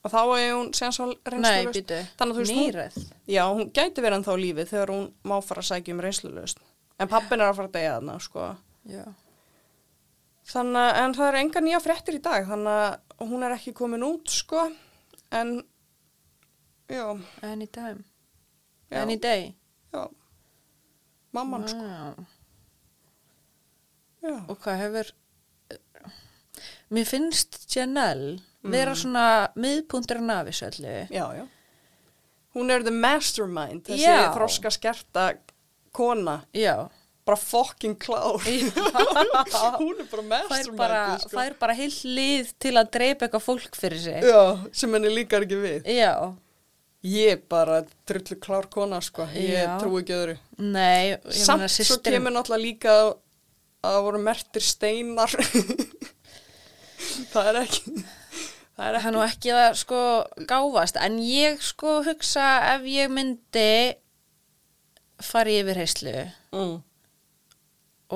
[0.07, 1.77] Og þá er hún séns á Nei, reynsluleust.
[1.77, 2.97] býtu, Þannig nýræð.
[3.29, 6.59] Já, hún gæti verið ennþá á lífi þegar hún má fara að sækja um reynslulöst.
[6.99, 8.47] En pappin er að fara að deyja þarna, sko.
[8.89, 9.05] Já,
[10.49, 13.73] Þannig að, en það er enga nýja fréttir í dag, þannig að hún er ekki
[13.77, 14.63] komin út, sko.
[15.31, 15.51] En,
[16.89, 17.05] já,
[17.45, 18.01] anytime,
[18.91, 19.03] Já.
[19.03, 19.55] any day.
[19.93, 20.07] já,
[21.37, 22.27] mamman, sko, Wow.
[24.23, 24.35] Já.
[24.49, 25.13] Og hvað hefur,
[26.91, 28.73] mér finnst Janelle Mm.
[28.75, 30.95] vera svona miðpunturinn af þessu öllu.
[31.15, 31.45] Já, já.
[32.57, 35.27] Hún er the mastermind, þessi þroska skerta
[35.95, 36.41] kona,
[37.25, 38.41] bara fucking klár.
[38.43, 41.31] hún er bara mastermind, bara, sko.
[41.37, 44.27] fær bara heil lið til að dreipa eitthvað fólk fyrir sig.
[44.73, 45.87] Sem henni líkar ekki við.
[47.07, 49.29] Ég er bara drullu klár kona, sko.
[49.39, 50.39] Ég trú ekki öðru.
[50.59, 53.15] nei, Samt svo kemur náttúrulega líka að
[53.85, 55.35] að það voru mertir steinar.
[57.33, 57.93] það er ekki,
[58.79, 60.01] það er er nú ekki að sko
[60.51, 63.71] gáfast, en ég sko hugsa ef ég myndi
[65.23, 66.17] fara í yfirheyslu
[66.49, 66.79] Mm.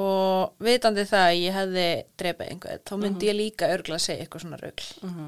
[0.01, 1.87] og vitandi það að ég hefði
[2.23, 4.87] drepið einhvern, þá myndi ég líka örgla að segja eitthvað svona rugl.
[5.05, 5.27] Mhm.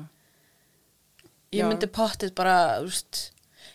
[1.55, 1.69] Ég Já.
[1.69, 3.31] myndi pottið bara, veist,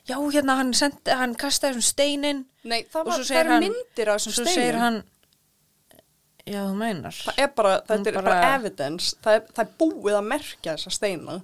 [0.09, 3.39] já, hérna hann, sendi, hann kastaði þessum steinin Nei, það, og var, svo það segir
[3.45, 4.55] eru hann, myndir af þessum svo steinum.
[4.57, 4.97] segir hann,
[6.49, 7.15] já, þú meinar.
[7.27, 10.75] Það er bara, þetta er bara, bara- evidence, það er, það er búið að merkja
[10.77, 11.39] þessa steina.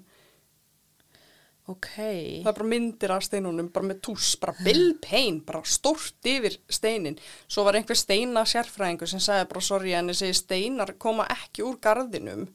[1.66, 6.28] Ok, Það er bara myndir af steinunum, bara með tús, bara Bill Payne, bara stórt
[6.30, 7.16] yfir steinin.
[7.50, 11.80] Svo var einhver steina sérfræðingur sem sagði bara, sorry, en þessi steinar koma ekki úr
[11.82, 12.46] garðinum.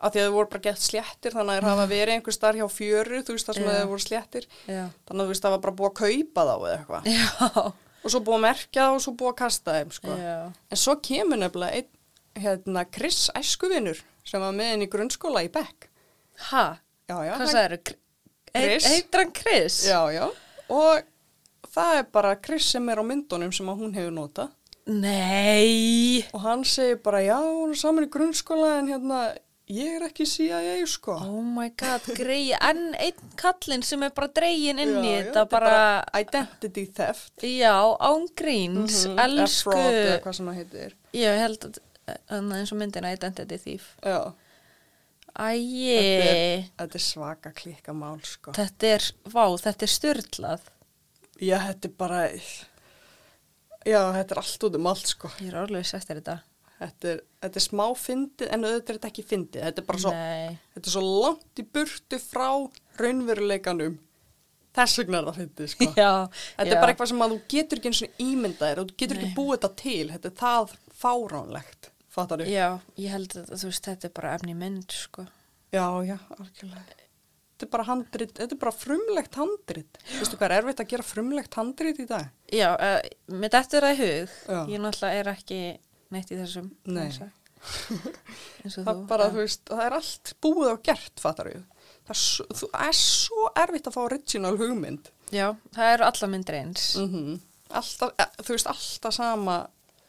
[0.00, 2.56] Af því að þau voru bara gett sléttir, þannig að þeir hafa verið einhver starf
[2.62, 3.74] hjá fjöru, þú veist það sem Já.
[3.76, 4.48] þau voru sléttir.
[4.68, 7.72] já, Þannig að þú veist það var bara búið að kaupa þá eða eitthvað.
[8.06, 10.16] Og svo búið að merkja það og svo búið að kasta þeim, sko.
[10.70, 11.88] En svo kemur nefnilega einn,
[12.46, 15.88] hérna, Chris æskuvinur sem var með henni í grunnskóla í Beck.
[17.26, 17.34] já.
[17.36, 17.94] hvað sagður,
[18.56, 18.88] Chris.
[18.90, 19.80] heitir hann Chris?
[19.88, 20.26] Já, já.
[20.72, 21.02] Og
[21.76, 24.54] það er bara Chris sem er á myndunum sem hún hefur notað.
[24.86, 29.22] Nei, Og hann segir bara, já, hún er saman í grunnskóla en hérna,
[29.68, 31.16] ég er ekki CIA, sko.
[31.26, 35.24] oh my god, grei, enn einn kallinn sem er bara dregin inn í Já, já,
[35.26, 35.80] þetta, er bara,
[36.20, 37.32] Identity theft.
[37.42, 40.94] já, ángríns, Mhm, eða elsku, fraud eða hvað sem það heitir.
[41.14, 41.78] ég held að,
[42.30, 43.88] þannig eins og myndina Identity Thief.
[44.02, 44.20] Já.
[45.36, 48.52] Æi, Þetta er, þetta er svaka klikka mál, sko.
[48.56, 50.60] þetta er, vá, þetta er styrlað.
[51.40, 52.20] Já, þetta er bara,
[53.84, 55.28] já, þetta er allt út um allt, sko.
[55.42, 56.38] Ég er orðlega sett þér þetta.
[56.76, 59.62] Þetta er, þetta er smá fyndið, en auðvitað er þetta ekki fyndið.
[59.64, 60.10] Þetta er bara svo,
[60.74, 62.48] þetta er svo langt í burtu frá
[63.00, 63.94] raunveruleikanum.
[64.76, 65.88] Þess vegna er það fyndið, sko.
[66.02, 66.10] já,
[66.58, 66.74] Þetta já.
[66.74, 69.22] er bara eitthvað sem að þú getur ekki eins og ímyndaðir og þú getur Nei.
[69.24, 70.04] ekki búið þetta til.
[70.12, 72.50] Þetta er það fáránlegt, fattar þú?
[72.52, 72.66] Já,
[73.00, 75.24] ég held að þú veist, þetta er bara efni mynd, sko.
[75.72, 77.00] Já, já, algjörlega.
[77.56, 79.98] Þetta er bara handrit, þetta er bara frumlegt handrit.
[80.12, 82.26] Veistu hvað er erfitt að gera frumlegt handrit í dag?
[82.52, 82.98] Já, uh,
[83.32, 84.58] þetta er það í hug, Já.
[84.74, 85.60] ég náttúrulega er ekki
[86.14, 86.70] neitt í þessum.
[86.86, 87.08] Nei.
[88.76, 91.62] Það, bara, veist, það er allt búið og gert, fattar þú?
[92.06, 95.08] Það er, svo, þú, það er svo erfitt að fá original hugmynd.
[95.34, 96.88] Já, það eru alla myndir eins.
[97.02, 97.36] Mm
[97.76, 99.54] alltaf, eh, þú veist, alltaf sama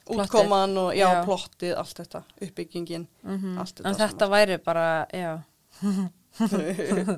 [0.06, 0.20] Plottið.
[0.28, 1.24] útkoman og já, Já.
[1.26, 3.56] plottið, allt þetta, uppbyggingin, Mhm.
[3.58, 3.90] allt þetta.
[3.90, 5.42] En þetta væri bara, já,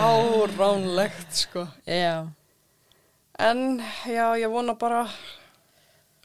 [0.00, 1.66] Fáránlegt, sko.
[1.84, 2.28] já,
[3.38, 5.08] En já, ég vona bara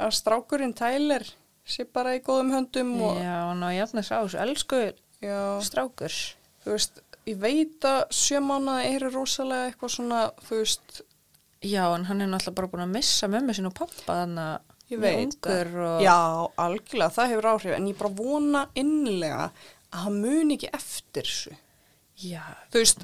[0.02, 1.26] að strákurinn Tyler
[1.66, 4.82] sé bara í góðum höndum og já, ná jafnir sá þessu, elsku
[5.24, 6.14] já, strákur.
[6.66, 11.04] þú veist, ég veit að sjö mánuða eru rosalega eitthvað svona, þú veist,
[11.66, 14.92] Já, en hann er náttúrulega bara búin að missa mömmu sín og pappa þannig að
[14.92, 16.02] ég veit og...
[16.04, 16.18] Já,
[16.62, 21.56] algjörlega, það hefur áhrif, en ég bara vona innlega að hann muni ekki eftir þessu.
[22.16, 23.02] Já, þú veist,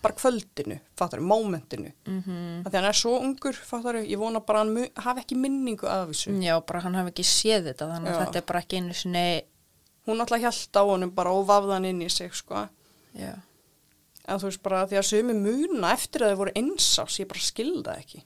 [0.00, 2.62] bara kvöldinu fattar momentinu mm mhm.
[2.64, 6.08] því hann er svo ungur, fattar ég vona bara að hann hafi ekki minningu af
[6.08, 8.96] þessu já, bara hann hafi ekki séð þetta þannig að þetta er bara ekki einu
[8.96, 9.26] sinni
[10.08, 12.64] hún alltaf hjælt á honum bara og vafði hann inn í sig sko.
[13.18, 13.34] Já,
[14.24, 17.44] en þú veist bara því að sumi muna eftir að þau voru einsás, ég bara
[17.50, 18.24] skilda ekki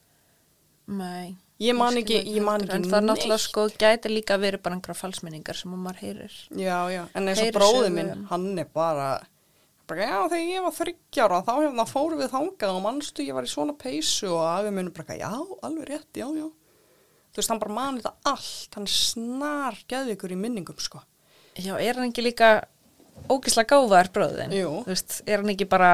[0.92, 3.48] nei ég man ekki, ég man ekki En það er náttúrulega neitt.
[3.48, 7.46] sko gæti líka verið bara einhverja falsminningar sem maður heyrir já, já, en eins og
[7.46, 7.94] Heyri bróði sögu.
[7.98, 9.08] minn hann er bara,
[9.92, 13.46] bara já, þegar ég var þryggjára þá hefna fóru við þangað og mannstu ég var
[13.46, 15.30] í svona peysu og afi minn bara, já,
[15.62, 16.48] alveg rétt, já, já
[17.32, 21.00] þú veist, hann bara mani þetta allt hann snar geðvikur í minningum sko
[21.60, 22.48] Já, er hann ekki líka
[23.28, 24.54] ógislega gáfaðar bróðin?
[24.56, 24.70] Jú.
[24.86, 25.90] Þú veist, er hann ekki bara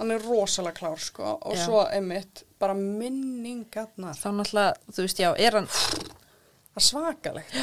[0.00, 1.64] hann er rosalega klár sko og Já.
[1.64, 7.56] svo einmitt bara minningarnar þá náttúrulega, þú veist, já, er hann það svakalegt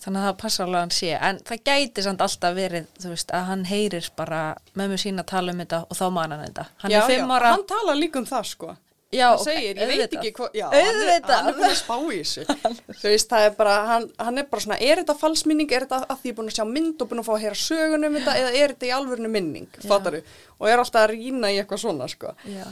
[0.00, 1.10] þannig að það passa alveg að hann sé.
[1.28, 4.42] En það gæti samt alltaf verið, veist, að hann heyrir bara
[4.78, 6.68] mömmu sína tala um þetta og þá man hann þetta.
[6.84, 8.76] Hann já, fimm ára hann tala líka um það sko.
[9.10, 10.76] Já, hann segir, ég veit ekki hvað já, hann
[11.10, 12.20] er- búin að spá í
[13.00, 15.98] þú veist, það er bara, hann, hann er bara svona er þetta falsminning, er þetta
[16.06, 18.18] að því ég er búin að sjá mynd og búin að fá að heyra sögunum
[18.20, 18.36] þetta?
[18.38, 20.22] Eða er þetta í alvörinu minning, Já.
[20.60, 22.36] og er alltaf að rýna í eitthvað svona sko.
[22.46, 22.68] Já,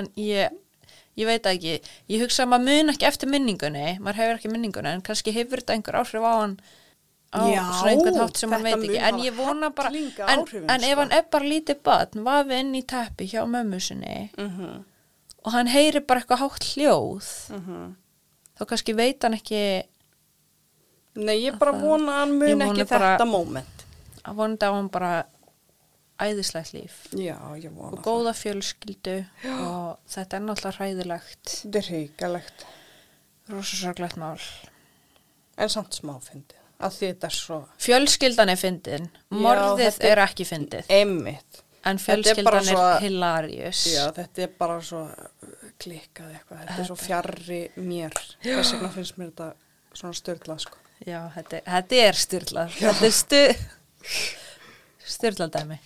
[0.00, 0.56] en ég
[1.20, 1.74] ég veit ekki,
[2.10, 5.62] ég hugsa að maður mun ekki eftir minningunni, maður hefur ekki minningunni en kannski hefur
[5.62, 6.56] þetta einhver áhrif á hann
[7.34, 8.98] á Já, svona einhvern hátt sem þetta veit ekki.
[9.10, 11.00] En ég vona bara, en, áhrifin, en ef sko.
[11.00, 14.82] hann er bara lítið batn vafi inn í teppi hjá mömmu sinni mm
[15.44, 17.88] og hann heyri bara eitthvað hátt hljóð -hmm.
[18.56, 19.60] þá kannski veit hann ekki
[21.20, 23.84] nei, ég bara vona að hann mun ekki þetta moment.
[24.24, 25.12] Að vonandi á hann bara
[26.22, 26.98] æðislegt líf.
[27.18, 29.16] Já, og góða fjölskyldu
[29.50, 31.54] og þetta er náttúrulega hræðilegt.
[31.64, 32.66] Þetta er hrikalegt.
[33.50, 34.38] Rosasorglegt mál.
[35.58, 40.44] En samt smá fyndið þetta er svo fjölskyldan er fyndin, morðið þetta er- er ekki
[40.44, 40.88] fyndið.
[40.92, 41.60] Einmitt.
[41.84, 43.82] En Þetta er fjölskyldan er, svo- hilarious.
[43.94, 48.12] Já, þetta er bara svo uh, klikkað eitthvað, þetta er svo fjarrri mér,
[48.42, 49.48] þess vegna finnst mér þetta
[49.94, 50.76] svona störtlað sko.
[51.06, 53.56] Já, þetta, er- þetta er styrlað þetta er
[55.14, 55.78] styrlað dæmi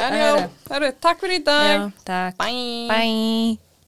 [0.00, 1.66] En já, takk fyrir í dag.
[1.68, 2.86] Já, takk Bye.
[2.88, 3.69] Bye